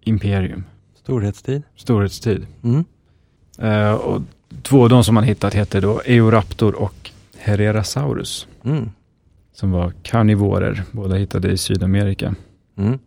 imperium. 0.00 0.64
Storhetstid. 1.02 1.62
Storhetstid. 1.76 2.46
Mm. 2.62 2.84
Eh, 3.58 3.92
och 3.92 4.22
två 4.62 4.82
av 4.82 4.88
de 4.88 5.04
som 5.04 5.14
man 5.14 5.24
hittat 5.24 5.54
heter 5.54 5.80
då 5.80 6.00
Eoraptor 6.04 6.74
och 6.74 7.10
Herrerasaurus. 7.38 8.46
Mm. 8.64 8.90
Som 9.52 9.70
var 9.70 9.92
karnivorer, 10.02 10.82
båda 10.92 11.16
hittade 11.16 11.50
i 11.50 11.58
Sydamerika. 11.58 12.34
Mm. 12.76 12.98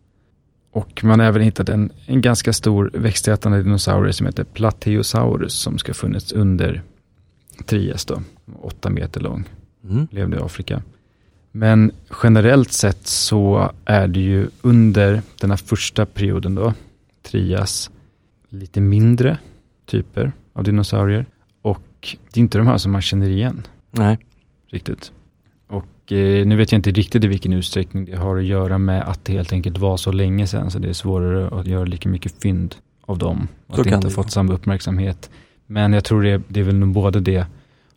Och 0.76 1.04
man 1.04 1.20
har 1.20 1.26
även 1.26 1.42
hittat 1.42 1.68
en, 1.68 1.92
en 2.06 2.20
ganska 2.20 2.52
stor 2.52 2.90
växtätande 2.94 3.62
dinosaurie 3.62 4.12
som 4.12 4.26
heter 4.26 4.44
Plateosaurus 4.44 5.52
som 5.54 5.78
ska 5.78 5.90
ha 5.90 5.94
funnits 5.94 6.32
under 6.32 6.82
Trias 7.66 8.04
då, 8.04 8.22
åtta 8.60 8.90
meter 8.90 9.20
lång, 9.20 9.44
Mm. 9.84 10.08
levde 10.10 10.36
i 10.36 10.40
Afrika. 10.40 10.82
Men 11.52 11.92
generellt 12.22 12.72
sett 12.72 13.06
så 13.06 13.70
är 13.84 14.08
det 14.08 14.20
ju 14.20 14.48
under 14.62 15.22
den 15.40 15.50
här 15.50 15.56
första 15.56 16.06
perioden 16.06 16.54
då, 16.54 16.74
Trias, 17.22 17.90
lite 18.48 18.80
mindre 18.80 19.38
typer 19.86 20.32
av 20.52 20.64
dinosaurier. 20.64 21.26
Och 21.62 22.16
det 22.32 22.40
är 22.40 22.42
inte 22.42 22.58
de 22.58 22.66
här 22.66 22.78
som 22.78 22.92
man 22.92 23.02
känner 23.02 23.28
igen 23.28 23.62
Nej. 23.90 24.18
riktigt. 24.70 25.12
Och 26.06 26.12
eh, 26.12 26.46
nu 26.46 26.56
vet 26.56 26.72
jag 26.72 26.78
inte 26.78 26.90
riktigt 26.90 27.24
i 27.24 27.26
vilken 27.26 27.52
utsträckning 27.52 28.04
det 28.04 28.16
har 28.16 28.36
att 28.36 28.44
göra 28.44 28.78
med 28.78 29.02
att 29.02 29.24
det 29.24 29.32
helt 29.32 29.52
enkelt 29.52 29.78
var 29.78 29.96
så 29.96 30.12
länge 30.12 30.46
sedan 30.46 30.70
så 30.70 30.78
det 30.78 30.88
är 30.88 30.92
svårare 30.92 31.60
att 31.60 31.66
göra 31.66 31.84
lika 31.84 32.08
mycket 32.08 32.42
fynd 32.42 32.74
av 33.00 33.18
dem. 33.18 33.48
Att 33.66 33.84
det 33.84 33.94
inte 33.94 34.06
det 34.06 34.10
fått 34.10 34.30
samma 34.30 34.52
uppmärksamhet. 34.52 35.30
Men 35.66 35.92
jag 35.92 36.04
tror 36.04 36.22
det, 36.22 36.42
det 36.48 36.60
är 36.60 36.64
väl 36.64 36.74
nog 36.74 36.92
både 36.92 37.20
det 37.20 37.46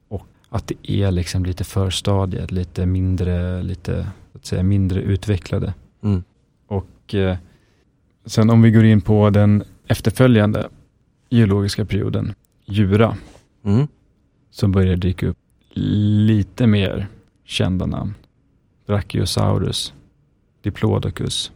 och 0.07 0.25
att 0.49 0.67
det 0.67 0.91
är 0.91 1.11
liksom 1.11 1.45
lite 1.45 1.63
förstadiet, 1.63 2.51
lite 2.51 2.85
mindre, 2.85 3.63
lite, 3.63 4.07
att 4.33 4.45
säga, 4.45 4.63
mindre 4.63 5.01
utvecklade. 5.01 5.73
Mm. 6.03 6.23
Och 6.67 7.15
eh, 7.15 7.38
sen 8.25 8.49
om 8.49 8.62
vi 8.62 8.71
går 8.71 8.86
in 8.86 9.01
på 9.01 9.29
den 9.29 9.63
efterföljande 9.88 10.67
geologiska 11.29 11.86
perioden, 11.86 12.34
Jura, 12.65 13.17
Mm. 13.65 13.88
så 14.51 14.67
börjar 14.67 14.95
dyka 14.95 15.27
upp 15.27 15.38
lite 15.73 16.67
mer 16.67 17.07
kända 17.49 17.85
namn. 17.85 18.13
Brachiosaurus, 18.88 19.93
Diplodocus, 20.62 21.51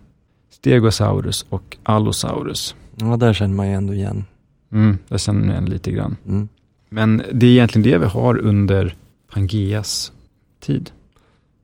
Stegosaurus 0.49 1.45
och 1.49 1.77
Allosaurus. 1.84 2.75
Ja, 2.95 3.17
där 3.17 3.34
känner 3.34 3.56
man 3.56 3.67
ju 3.67 3.73
ändå 3.73 3.93
igen. 3.93 4.25
Mm, 4.71 4.97
det 5.08 5.19
känner 5.19 5.41
jag 5.45 5.51
igen 5.53 5.65
lite 5.65 5.91
grann. 5.91 6.15
Mm. 6.27 6.47
Men 6.89 7.21
det 7.34 7.45
är 7.45 7.51
egentligen 7.51 7.91
det 7.91 7.97
vi 7.97 8.06
har 8.06 8.38
under 8.38 8.95
Pangeas 9.34 10.12
tid. 10.60 10.91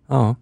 Ja. 0.07 0.35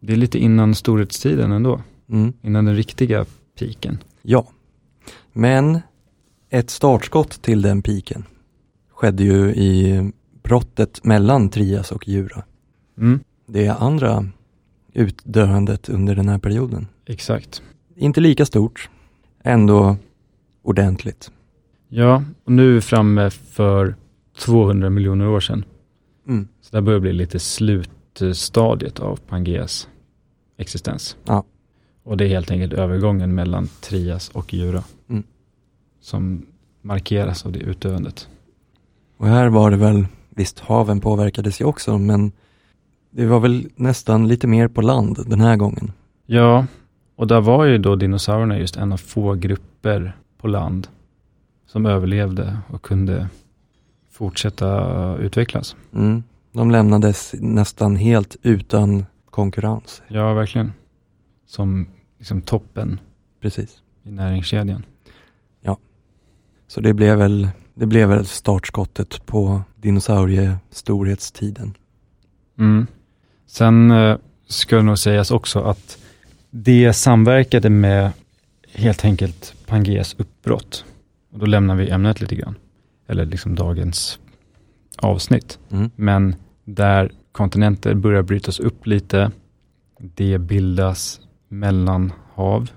Det 0.00 0.12
är 0.12 0.16
lite 0.16 0.38
innan 0.38 0.74
storhetstiden 0.74 1.52
ändå, 1.52 1.82
Mm. 2.08 2.32
innan 2.42 2.64
den 2.64 2.76
riktiga 2.76 3.24
piken. 3.58 3.98
Ja. 4.22 4.46
Men 5.32 5.80
ett 6.50 6.70
startskott 6.70 7.42
till 7.42 7.62
den 7.62 7.82
piken 7.82 8.24
skedde 8.92 9.24
ju 9.24 9.54
i 9.54 10.02
brottet 10.42 11.04
mellan 11.04 11.48
Trias 11.50 11.92
och 11.92 12.08
Jura. 12.08 12.44
Mm, 12.98 13.20
Det 13.50 13.68
andra 13.68 14.26
utdöendet 14.92 15.88
under 15.88 16.14
den 16.14 16.28
här 16.28 16.38
perioden. 16.38 16.86
exakt. 17.06 17.62
Inte 17.96 18.20
lika 18.20 18.46
stort, 18.46 18.90
ändå 19.44 19.96
ordentligt. 20.62 21.30
Ja, 21.88 22.22
och 22.44 22.52
nu 22.52 22.70
är 22.70 22.74
vi 22.74 22.80
framme 22.80 23.30
för 23.30 23.94
200 24.38 24.90
miljoner 24.90 25.28
år 25.28 25.40
sedan. 25.40 25.64
Mm. 26.28 26.48
Så 26.60 26.76
det 26.76 26.82
börjar 26.82 27.00
bli 27.00 27.12
lite 27.12 27.38
slutstadiet 27.38 29.00
av 29.00 29.16
Pangeas 29.16 29.88
existens. 30.56 31.16
Ja. 31.24 31.44
Och 32.04 32.16
det 32.16 32.24
är 32.24 32.28
helt 32.28 32.50
enkelt 32.50 32.72
övergången 32.72 33.34
mellan 33.34 33.68
Trias 33.80 34.28
och 34.28 34.54
Jura. 34.54 34.84
Mm. 35.08 35.22
Som 36.00 36.46
markeras 36.82 37.46
av 37.46 37.52
det 37.52 37.58
utdöendet. 37.58 38.28
Och 39.16 39.26
här 39.26 39.48
var 39.48 39.70
det 39.70 39.76
väl, 39.76 40.06
visst 40.30 40.58
haven 40.58 41.00
påverkades 41.00 41.60
ju 41.60 41.64
också, 41.64 41.98
men 41.98 42.32
det 43.10 43.26
var 43.26 43.40
väl 43.40 43.68
nästan 43.76 44.28
lite 44.28 44.46
mer 44.46 44.68
på 44.68 44.82
land 44.82 45.18
den 45.26 45.40
här 45.40 45.56
gången. 45.56 45.92
Ja, 46.26 46.66
och 47.16 47.26
där 47.26 47.40
var 47.40 47.64
ju 47.64 47.78
då 47.78 47.96
dinosaurierna 47.96 48.58
just 48.58 48.76
en 48.76 48.92
av 48.92 48.96
få 48.96 49.34
grupper 49.34 50.16
på 50.38 50.48
land 50.48 50.88
som 51.66 51.86
överlevde 51.86 52.58
och 52.68 52.82
kunde 52.82 53.28
fortsätta 54.10 55.16
utvecklas. 55.16 55.76
Mm. 55.94 56.22
De 56.52 56.70
lämnades 56.70 57.34
nästan 57.38 57.96
helt 57.96 58.36
utan 58.42 59.06
konkurrens. 59.30 60.02
Ja, 60.08 60.34
verkligen. 60.34 60.72
Som 61.46 61.86
liksom 62.18 62.42
toppen 62.42 63.00
Precis. 63.40 63.82
i 64.04 64.10
näringskedjan. 64.10 64.82
Så 66.68 66.80
det 66.80 66.94
blev 66.94 67.18
väl, 67.18 67.48
det 67.74 67.86
blev 67.86 68.08
väl 68.08 68.26
startskottet 68.26 69.26
på 69.26 69.62
dinosauriestorhetstiden. 69.76 71.74
Mm. 72.58 72.86
Sen 73.48 73.90
eh, 73.90 74.16
ska 74.46 74.76
det 74.76 74.82
nog 74.82 74.98
sägas 74.98 75.30
också 75.30 75.60
att 75.60 75.98
det 76.50 76.92
samverkade 76.92 77.70
med 77.70 78.10
helt 78.74 79.04
enkelt 79.04 79.54
Pangeas 79.66 80.14
uppbrott. 80.18 80.84
Och 81.32 81.38
då 81.38 81.46
lämnar 81.46 81.76
vi 81.76 81.90
ämnet 81.90 82.20
lite 82.20 82.34
grann. 82.34 82.54
Eller 83.06 83.24
liksom 83.26 83.54
dagens 83.54 84.18
avsnitt. 84.96 85.58
Mm. 85.70 85.90
Men 85.96 86.34
där 86.64 87.12
kontinenter 87.32 87.94
börjar 87.94 88.22
brytas 88.22 88.60
upp 88.60 88.86
lite. 88.86 89.30
Det 89.98 90.38
bildas 90.38 91.20
mellanhav. 91.48 92.70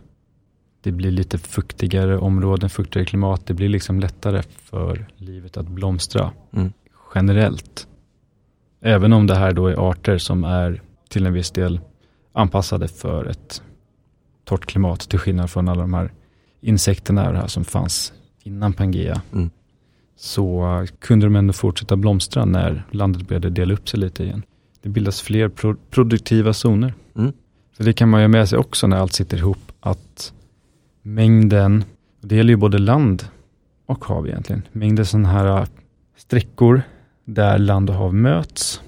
Det 0.81 0.91
blir 0.91 1.11
lite 1.11 1.37
fuktigare 1.37 2.17
områden, 2.17 2.69
fuktigare 2.69 3.05
klimat. 3.05 3.45
Det 3.45 3.53
blir 3.53 3.69
liksom 3.69 3.99
lättare 3.99 4.41
för 4.63 5.07
livet 5.17 5.57
att 5.57 5.67
blomstra 5.67 6.31
Mm. 6.53 6.73
generellt. 7.15 7.87
Även 8.81 9.13
om 9.13 9.27
det 9.27 9.35
här 9.35 9.51
då 9.51 9.67
är 9.67 9.89
arter 9.89 10.17
som 10.17 10.43
är 10.43 10.81
till 11.09 11.25
en 11.25 11.33
viss 11.33 11.51
del 11.51 11.79
anpassade 12.33 12.87
för 12.87 13.25
ett 13.25 13.61
torrt 14.45 14.65
klimat 14.65 14.99
till 14.99 15.19
skillnad 15.19 15.49
från 15.49 15.69
alla 15.69 15.81
de 15.81 15.93
här 15.93 16.11
insekterna 16.61 17.27
och 17.27 17.33
det 17.33 17.39
här 17.39 17.47
som 17.47 17.65
fanns 17.65 18.13
innan 18.43 18.73
Pangea. 18.73 19.21
Mm. 19.33 19.49
Så 20.15 20.85
kunde 20.99 21.25
de 21.25 21.35
ändå 21.35 21.53
fortsätta 21.53 21.95
blomstra 21.95 22.45
när 22.45 22.83
landet 22.91 23.27
började 23.27 23.49
dela 23.49 23.73
upp 23.73 23.89
sig 23.89 23.99
lite 23.99 24.23
igen. 24.23 24.43
Det 24.81 24.89
bildas 24.89 25.21
fler 25.21 25.49
pro- 25.49 25.77
produktiva 25.89 26.53
zoner. 26.53 26.93
Mm. 27.15 27.33
Så 27.77 27.83
det 27.83 27.93
kan 27.93 28.09
man 28.09 28.21
ju 28.21 28.27
med 28.27 28.49
sig 28.49 28.57
också 28.59 28.87
när 28.87 28.97
allt 28.97 29.13
sitter 29.13 29.37
ihop 29.37 29.71
att 29.79 30.33
mängden, 31.01 31.83
det 32.21 32.35
gäller 32.35 32.53
ju 32.53 32.57
både 32.57 32.77
land 32.77 33.25
och 33.85 34.05
hav 34.05 34.27
egentligen, 34.27 34.67
mängden 34.71 35.05
sådana 35.05 35.29
här 35.29 35.67
sträckor 36.17 36.81
där 37.25 37.57
land 37.57 37.89
och 37.89 37.95
hav 37.95 38.13
möts. 38.15 38.81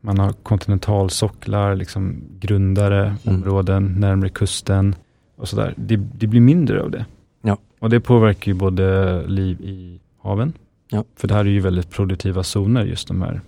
Man 0.00 0.18
har 0.18 0.32
kontinentalsocklar, 0.32 1.74
liksom 1.76 2.22
grundare 2.40 3.06
Mm. 3.06 3.18
områden 3.36 3.94
närmare 4.00 4.28
kusten 4.28 4.94
och 5.36 5.48
sådär. 5.48 5.74
Det, 5.76 5.96
det 5.96 6.26
blir 6.26 6.40
mindre 6.40 6.82
av 6.82 6.90
det. 6.90 7.06
Ja. 7.42 7.58
Och 7.78 7.90
det 7.90 8.00
påverkar 8.00 8.52
ju 8.52 8.58
både 8.58 9.22
liv 9.26 9.60
i 9.60 10.00
haven. 10.22 10.52
Ja. 10.90 11.04
För 11.16 11.28
det 11.28 11.34
här 11.34 11.40
är 11.44 11.48
ju 11.50 11.60
väldigt 11.60 11.90
produktiva 11.90 12.42
zoner, 12.42 12.84
just 12.84 13.08
de 13.08 13.22
här 13.22 13.40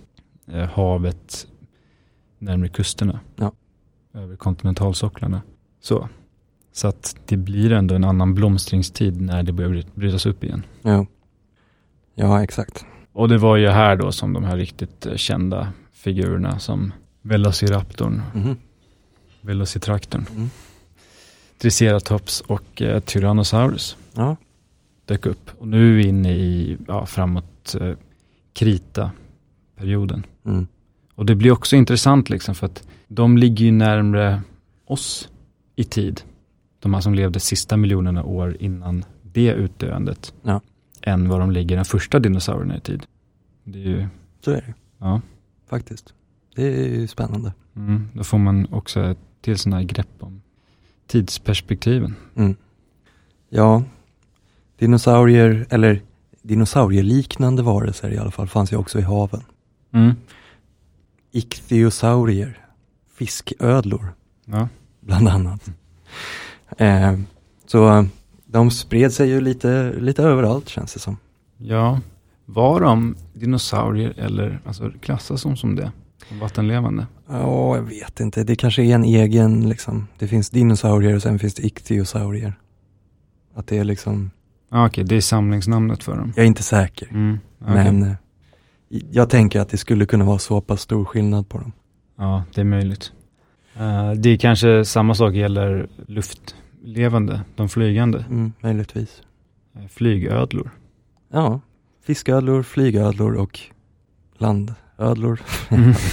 eh, 0.51 0.69
havet 0.69 1.47
närmare 2.39 2.69
kusterna. 2.69 3.19
Ja. 3.35 3.51
Över 4.13 4.35
kontinentalsocklarna. 4.35 5.41
Så. 5.81 6.09
Så 6.73 6.87
att 6.87 7.15
det 7.25 7.37
blir 7.37 7.71
ändå 7.71 7.95
en 7.95 8.03
annan 8.03 8.33
blomstringstid 8.35 9.21
när 9.21 9.43
det 9.43 9.51
börjar 9.53 9.69
bry- 9.71 9.85
brytas 9.95 10.25
upp 10.25 10.43
igen. 10.43 10.63
Ja. 10.81 11.05
ja, 12.15 12.43
exakt. 12.43 12.85
Och 13.13 13.29
det 13.29 13.37
var 13.37 13.57
ju 13.57 13.67
här 13.69 13.95
då 13.95 14.11
som 14.11 14.33
de 14.33 14.43
här 14.43 14.57
riktigt 14.57 15.05
eh, 15.05 15.15
kända 15.15 15.73
figurerna 15.91 16.59
som 16.59 16.93
Velociraptorn, 17.21 18.21
Mhm. 18.33 18.55
Velocitraktorn, 19.41 20.25
Mm. 20.35 20.49
Triceratops 21.57 22.41
och 22.41 22.81
eh, 22.81 22.99
Tyrannosaurus 22.99 23.97
Ja. 24.13 24.35
dök 25.05 25.25
upp. 25.25 25.49
Och 25.59 25.67
nu 25.67 25.91
är 25.91 25.95
vi 25.97 26.07
inne 26.07 26.31
i, 26.33 26.77
ja, 26.87 27.05
framåt 27.05 27.75
eh, 27.81 27.93
Krita-perioden. 28.53 30.25
Mm. 30.45 30.67
Och 31.15 31.25
det 31.25 31.35
blir 31.35 31.51
också 31.51 31.75
intressant 31.75 32.29
liksom 32.29 32.55
för 32.55 32.65
att 32.65 32.83
de 33.07 33.37
ligger 33.37 33.65
ju 33.65 33.71
närmre 33.71 34.41
oss 34.85 35.29
i 35.75 35.83
tid. 35.83 36.21
De 36.79 36.93
här 36.93 37.01
som 37.01 37.13
levde 37.13 37.39
sista 37.39 37.77
miljonerna 37.77 38.23
år 38.23 38.57
innan 38.59 39.05
det 39.21 39.51
utdöendet. 39.51 40.33
Ja. 40.43 40.61
Än 41.01 41.29
vad 41.29 41.39
de 41.39 41.51
ligger 41.51 41.75
den 41.75 41.85
första 41.85 42.19
dinosaurierna 42.19 42.77
i 42.77 42.79
tid. 42.79 43.05
Det 43.63 43.79
är 43.79 43.87
ju, 43.87 44.07
Så 44.45 44.51
är 44.51 44.55
det 44.55 44.73
ja. 44.97 45.21
faktiskt. 45.69 46.13
Det 46.55 46.63
är 46.63 46.87
ju 46.99 47.07
spännande. 47.07 47.53
Mm, 47.75 48.07
då 48.13 48.23
får 48.23 48.37
man 48.37 48.67
också 48.71 48.99
ett 49.03 49.17
till 49.41 49.57
sådana 49.57 49.77
här 49.77 49.83
grepp 49.83 50.07
om 50.19 50.41
tidsperspektiven. 51.07 52.15
Mm. 52.35 52.55
Ja, 53.49 53.83
dinosaurier, 54.77 55.65
eller 55.69 56.01
dinosaurieliknande 56.41 57.61
varelser 57.63 58.11
i 58.13 58.17
alla 58.17 58.31
fall, 58.31 58.47
fanns 58.47 58.71
ju 58.73 58.77
också 58.77 58.99
i 58.99 59.01
haven. 59.01 59.41
Mm. 59.91 60.13
Ichthyosaurier, 61.31 62.65
fisködlor 63.13 64.13
Ja. 64.45 64.67
bland 64.99 65.27
annat. 65.27 65.69
Eh, 66.77 67.19
så 67.65 67.97
eh, 67.97 68.03
de 68.51 68.71
spred 68.71 69.13
sig 69.13 69.29
ju 69.29 69.41
lite, 69.41 69.93
lite 69.99 70.23
överallt 70.23 70.69
känns 70.69 70.93
det 70.93 70.99
som. 70.99 71.17
ja, 71.57 71.99
var 72.45 72.81
de 72.81 73.15
dinosaurier 73.33 74.13
eller 74.17 74.59
alltså, 74.65 74.91
klassas 75.01 75.43
de 75.43 75.57
som 75.57 75.75
det? 75.75 75.91
Som 76.29 76.39
vattenlevande? 76.39 77.07
Ja, 77.29 77.75
jag 77.75 77.83
vet 77.83 78.19
inte. 78.19 78.43
Det 78.43 78.55
kanske 78.55 78.83
är 78.83 78.95
en 78.95 79.03
egen 79.03 79.69
liksom. 79.69 80.07
Det 80.19 80.27
finns 80.27 80.49
dinosaurier 80.49 81.15
och 81.15 81.21
sen 81.21 81.39
finns 81.39 81.53
det 81.53 81.63
ichthyosaurier. 81.65 82.53
Att 83.55 83.67
det 83.67 83.77
är 83.77 83.83
liksom, 83.83 84.31
Ja, 84.71 84.87
okej, 84.87 85.03
det 85.03 85.15
är 85.15 85.21
samlingsnamnet 85.21 86.03
för 86.03 86.17
dem. 86.17 86.33
jag 86.35 86.43
är 86.43 86.47
inte 86.47 86.63
säker. 86.63 87.07
Mm. 87.11 87.39
okej. 87.61 87.73
Men 87.73 88.03
eh, 88.03 88.13
jag 89.11 89.29
tänker 89.29 89.59
att 89.59 89.69
det 89.69 89.77
skulle 89.77 90.05
kunna 90.05 90.25
vara 90.25 90.39
så 90.39 90.61
pass 90.61 90.81
stor 90.81 91.05
skillnad 91.05 91.49
på 91.49 91.57
dem. 91.57 91.71
Ja, 92.17 92.43
det 92.55 92.61
är 92.61 92.65
möjligt. 92.65 93.11
Eh, 93.75 94.11
det 94.11 94.29
är 94.29 94.37
kanske 94.37 94.85
samma 94.85 95.15
sak 95.15 95.33
gäller 95.33 95.87
luftlevande, 96.81 97.41
de 97.55 97.69
flygande. 97.69 98.25
Mm, 98.29 98.53
möjligtvis. 98.59 99.21
Eh, 99.75 99.87
Flygödlor. 99.87 100.71
Ja, 101.29 101.61
fisködlor, 102.01 102.63
flygödlor 102.63 103.33
och 103.33 103.59
landödlor. 104.37 105.41
Mm. 105.69 105.93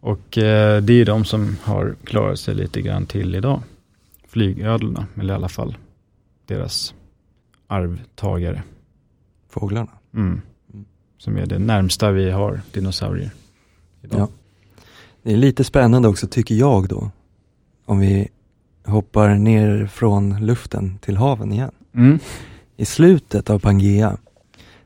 Och 0.00 0.38
eh, 0.38 0.82
det 0.82 0.92
är 0.92 1.04
de 1.04 1.24
som 1.24 1.56
har 1.62 1.96
klarat 2.04 2.38
sig 2.38 2.54
lite 2.54 2.82
grann 2.82 3.06
till 3.06 3.34
idag. 3.34 3.62
Flygödlorna, 4.28 5.06
eller 5.14 5.34
i 5.34 5.36
alla 5.36 5.48
fall 5.48 5.76
deras 6.46 6.94
arvtagare. 7.66 8.62
Fåglarna. 9.48 9.90
Mm. 10.14 10.40
Mm. 10.72 10.84
Som 11.18 11.36
är 11.36 11.46
det 11.46 11.58
närmsta 11.58 12.10
vi 12.10 12.30
har 12.30 12.60
dinosaurier. 12.72 13.30
Idag. 14.02 14.20
Ja. 14.20 14.28
Det 15.22 15.32
är 15.32 15.36
lite 15.36 15.64
spännande 15.64 16.08
också 16.08 16.26
tycker 16.26 16.54
jag 16.54 16.88
då. 16.88 17.10
Om 17.84 17.98
vi 17.98 18.28
hoppar 18.88 19.34
ner 19.34 19.86
från 19.86 20.46
luften 20.46 20.98
till 20.98 21.16
haven 21.16 21.52
igen. 21.52 21.70
Mm. 21.94 22.18
I 22.76 22.84
slutet 22.84 23.50
av 23.50 23.58
Pangea 23.58 24.16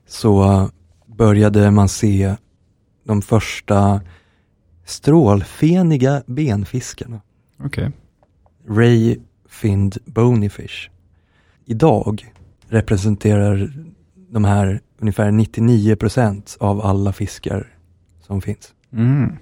så 0.06 0.68
började 1.06 1.70
man 1.70 1.88
se 1.88 2.36
de 3.04 3.22
första 3.22 4.00
strålfeniga 4.84 6.22
benfiskarna. 6.26 7.20
Okej. 7.64 7.90
Ray 8.68 9.18
Finned 9.48 9.98
Bonyfish. 10.04 10.90
Idag 11.64 12.32
representerar 12.68 13.72
de 14.14 14.44
här 14.44 14.80
ungefär 14.98 15.30
99% 15.30 16.56
av 16.60 16.80
alla 16.80 17.12
fiskar 17.12 17.66
som 18.20 18.42
finns. 18.42 18.74
Mm. 18.92 19.32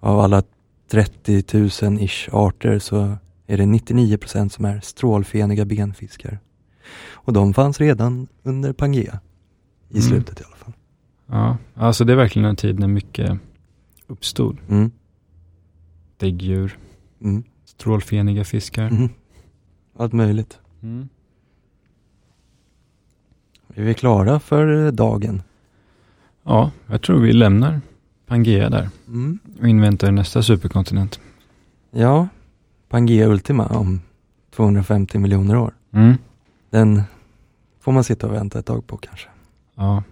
Av 0.00 0.20
alla 0.20 0.42
30 0.90 1.40
000-ish 1.40 2.28
arter 2.32 2.78
så 2.78 3.16
är 3.46 3.56
det 3.56 3.64
99% 3.64 4.48
som 4.48 4.64
är 4.64 4.80
strålfeniga 4.80 5.64
benfiskar. 5.64 6.38
Och 7.12 7.32
de 7.32 7.54
fanns 7.54 7.80
redan 7.80 8.28
under 8.42 8.72
Pangea. 8.72 9.20
I 9.88 9.94
Mm. 9.98 10.02
slutet 10.08 10.40
i 10.40 10.44
alla 10.44 10.56
fall. 10.56 10.72
Ja, 11.26 11.56
alltså 11.74 12.04
det 12.04 12.12
är 12.12 12.16
verkligen 12.16 12.48
en 12.48 12.56
tid 12.56 12.78
när 12.78 12.88
mycket 12.88 13.38
uppstod. 14.06 14.58
Mm. 14.68 14.90
Däggdjur, 16.16 16.78
Mm. 17.20 17.42
strålfeniga 17.64 18.44
fiskar. 18.44 18.86
Mm. 18.88 19.08
Allt 19.96 20.12
möjligt. 20.12 20.58
Mm. 20.82 21.08
Är 23.74 23.82
vi 23.84 23.94
klara 23.94 24.40
för 24.40 24.86
eh, 24.86 24.92
dagen? 24.92 25.42
Ja, 26.42 26.70
jag 26.86 27.02
tror 27.02 27.20
vi 27.20 27.32
lämnar 27.32 27.80
Pangea 28.26 28.70
där 28.70 28.88
Mm. 29.06 29.38
och 29.60 29.68
inväntar 29.68 30.10
nästa 30.12 30.42
superkontinent. 30.42 31.20
Ja, 31.90 32.28
Pangea 32.92 33.26
Ultima 33.28 33.66
om 33.66 34.00
250 34.54 35.18
miljoner 35.18 35.56
år. 35.56 35.74
Mm. 35.94 36.14
Den 36.70 37.02
får 37.80 37.92
man 37.92 38.04
sitta 38.04 38.26
och 38.26 38.32
vänta 38.32 38.58
ett 38.58 38.66
tag 38.66 38.86
på 38.86 38.96
kanske. 38.96 39.28
Ja, 39.74 40.02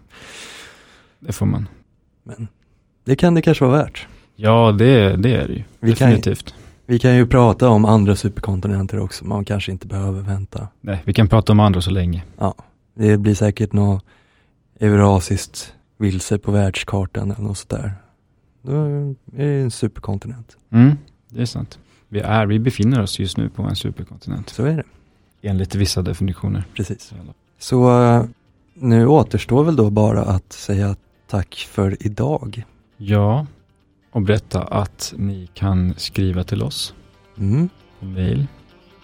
det 1.20 1.32
får 1.32 1.46
man. 1.46 1.68
Men 2.22 2.48
det 3.04 3.16
kan 3.16 3.34
det 3.34 3.42
kanske 3.42 3.64
vara 3.64 3.76
värt. 3.82 4.06
Ja, 4.36 4.72
det, 4.72 5.16
det 5.16 5.34
är 5.36 5.48
det 5.48 5.54
ju. 5.54 5.62
Vi 5.80 5.94
kan- 5.94 6.08
Definitivt. 6.08 6.54
Vi 6.86 6.98
kan 6.98 7.16
ju 7.16 7.26
prata 7.26 7.68
om 7.68 7.84
andra 7.84 8.16
superkontinenter 8.16 8.98
också. 8.98 9.24
Man 9.24 9.44
kanske 9.44 9.72
inte 9.72 9.86
behöver 9.86 10.20
vänta. 10.22 10.68
Nej, 10.80 11.02
vi 11.04 11.12
kan 11.14 11.28
prata 11.28 11.52
om 11.52 11.60
andra 11.60 11.80
så 11.80 11.90
länge. 11.90 12.24
Det 12.94 13.16
blir 13.16 13.34
säkert 13.34 13.72
något 13.72 14.04
eurasiskt 14.80 15.74
vilse 15.98 16.38
på 16.38 16.52
världskartan 16.52 17.30
eller 17.30 17.42
något 17.42 17.58
sådär. 17.58 17.92
Då 18.62 18.72
är 18.72 19.14
det 19.24 19.44
en 19.62 19.70
superkontinent. 19.70 20.56
Mm, 20.70 20.96
det 21.28 21.40
är 21.42 21.46
sant. 21.46 21.78
Vi, 22.12 22.20
är, 22.20 22.46
vi 22.46 22.58
befinner 22.58 23.02
oss 23.02 23.18
just 23.18 23.36
nu 23.36 23.48
på 23.48 23.62
en 23.62 23.76
superkontinent. 23.76 24.48
Så 24.50 24.64
är 24.64 24.76
det, 24.76 24.82
Enligt 25.48 25.74
vissa 25.74 26.02
definitioner. 26.02 26.64
precis. 26.74 27.12
Så 27.58 28.02
eh, 28.04 28.24
nu 28.74 29.06
återstår 29.06 29.64
väl 29.64 29.76
då 29.76 29.90
bara 29.90 30.22
att 30.22 30.52
säga 30.52 30.96
tack 31.26 31.68
för 31.70 31.96
idag. 32.06 32.62
Ja, 32.96 33.46
och 34.12 34.22
berätta 34.22 34.62
att 34.62 35.14
ni 35.16 35.48
kan 35.54 35.94
skriva 35.96 36.44
till 36.44 36.62
oss 36.62 36.94
Mm. 37.38 37.68
på 38.00 38.06
mail. 38.06 38.46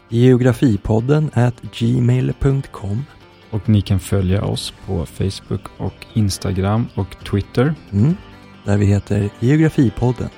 Geografipodden 0.09 1.31
at 1.35 1.55
gmail.com 1.79 3.05
Och 3.51 3.69
ni 3.69 3.81
kan 3.83 4.01
följa 4.01 4.45
oss 4.45 4.75
på 4.87 5.07
Facebook 5.07 5.63
och 5.79 6.07
Instagram 6.15 6.87
och 6.95 7.17
Twitter. 7.31 7.75
mm. 7.93 8.15
Där 8.65 8.77
vi 8.79 8.87
heter 8.87 9.31
Geografipodden. 9.41 10.29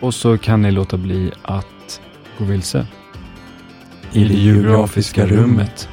Och 0.00 0.14
så 0.14 0.38
kan 0.38 0.62
ni 0.62 0.70
låta 0.70 0.96
bli 0.96 1.32
att 1.42 1.66
gå 2.38 2.44
vilse. 2.44 2.86
I 4.12 4.24
det 4.24 4.34
geografiska 4.34 5.26
rummet. 5.26 5.88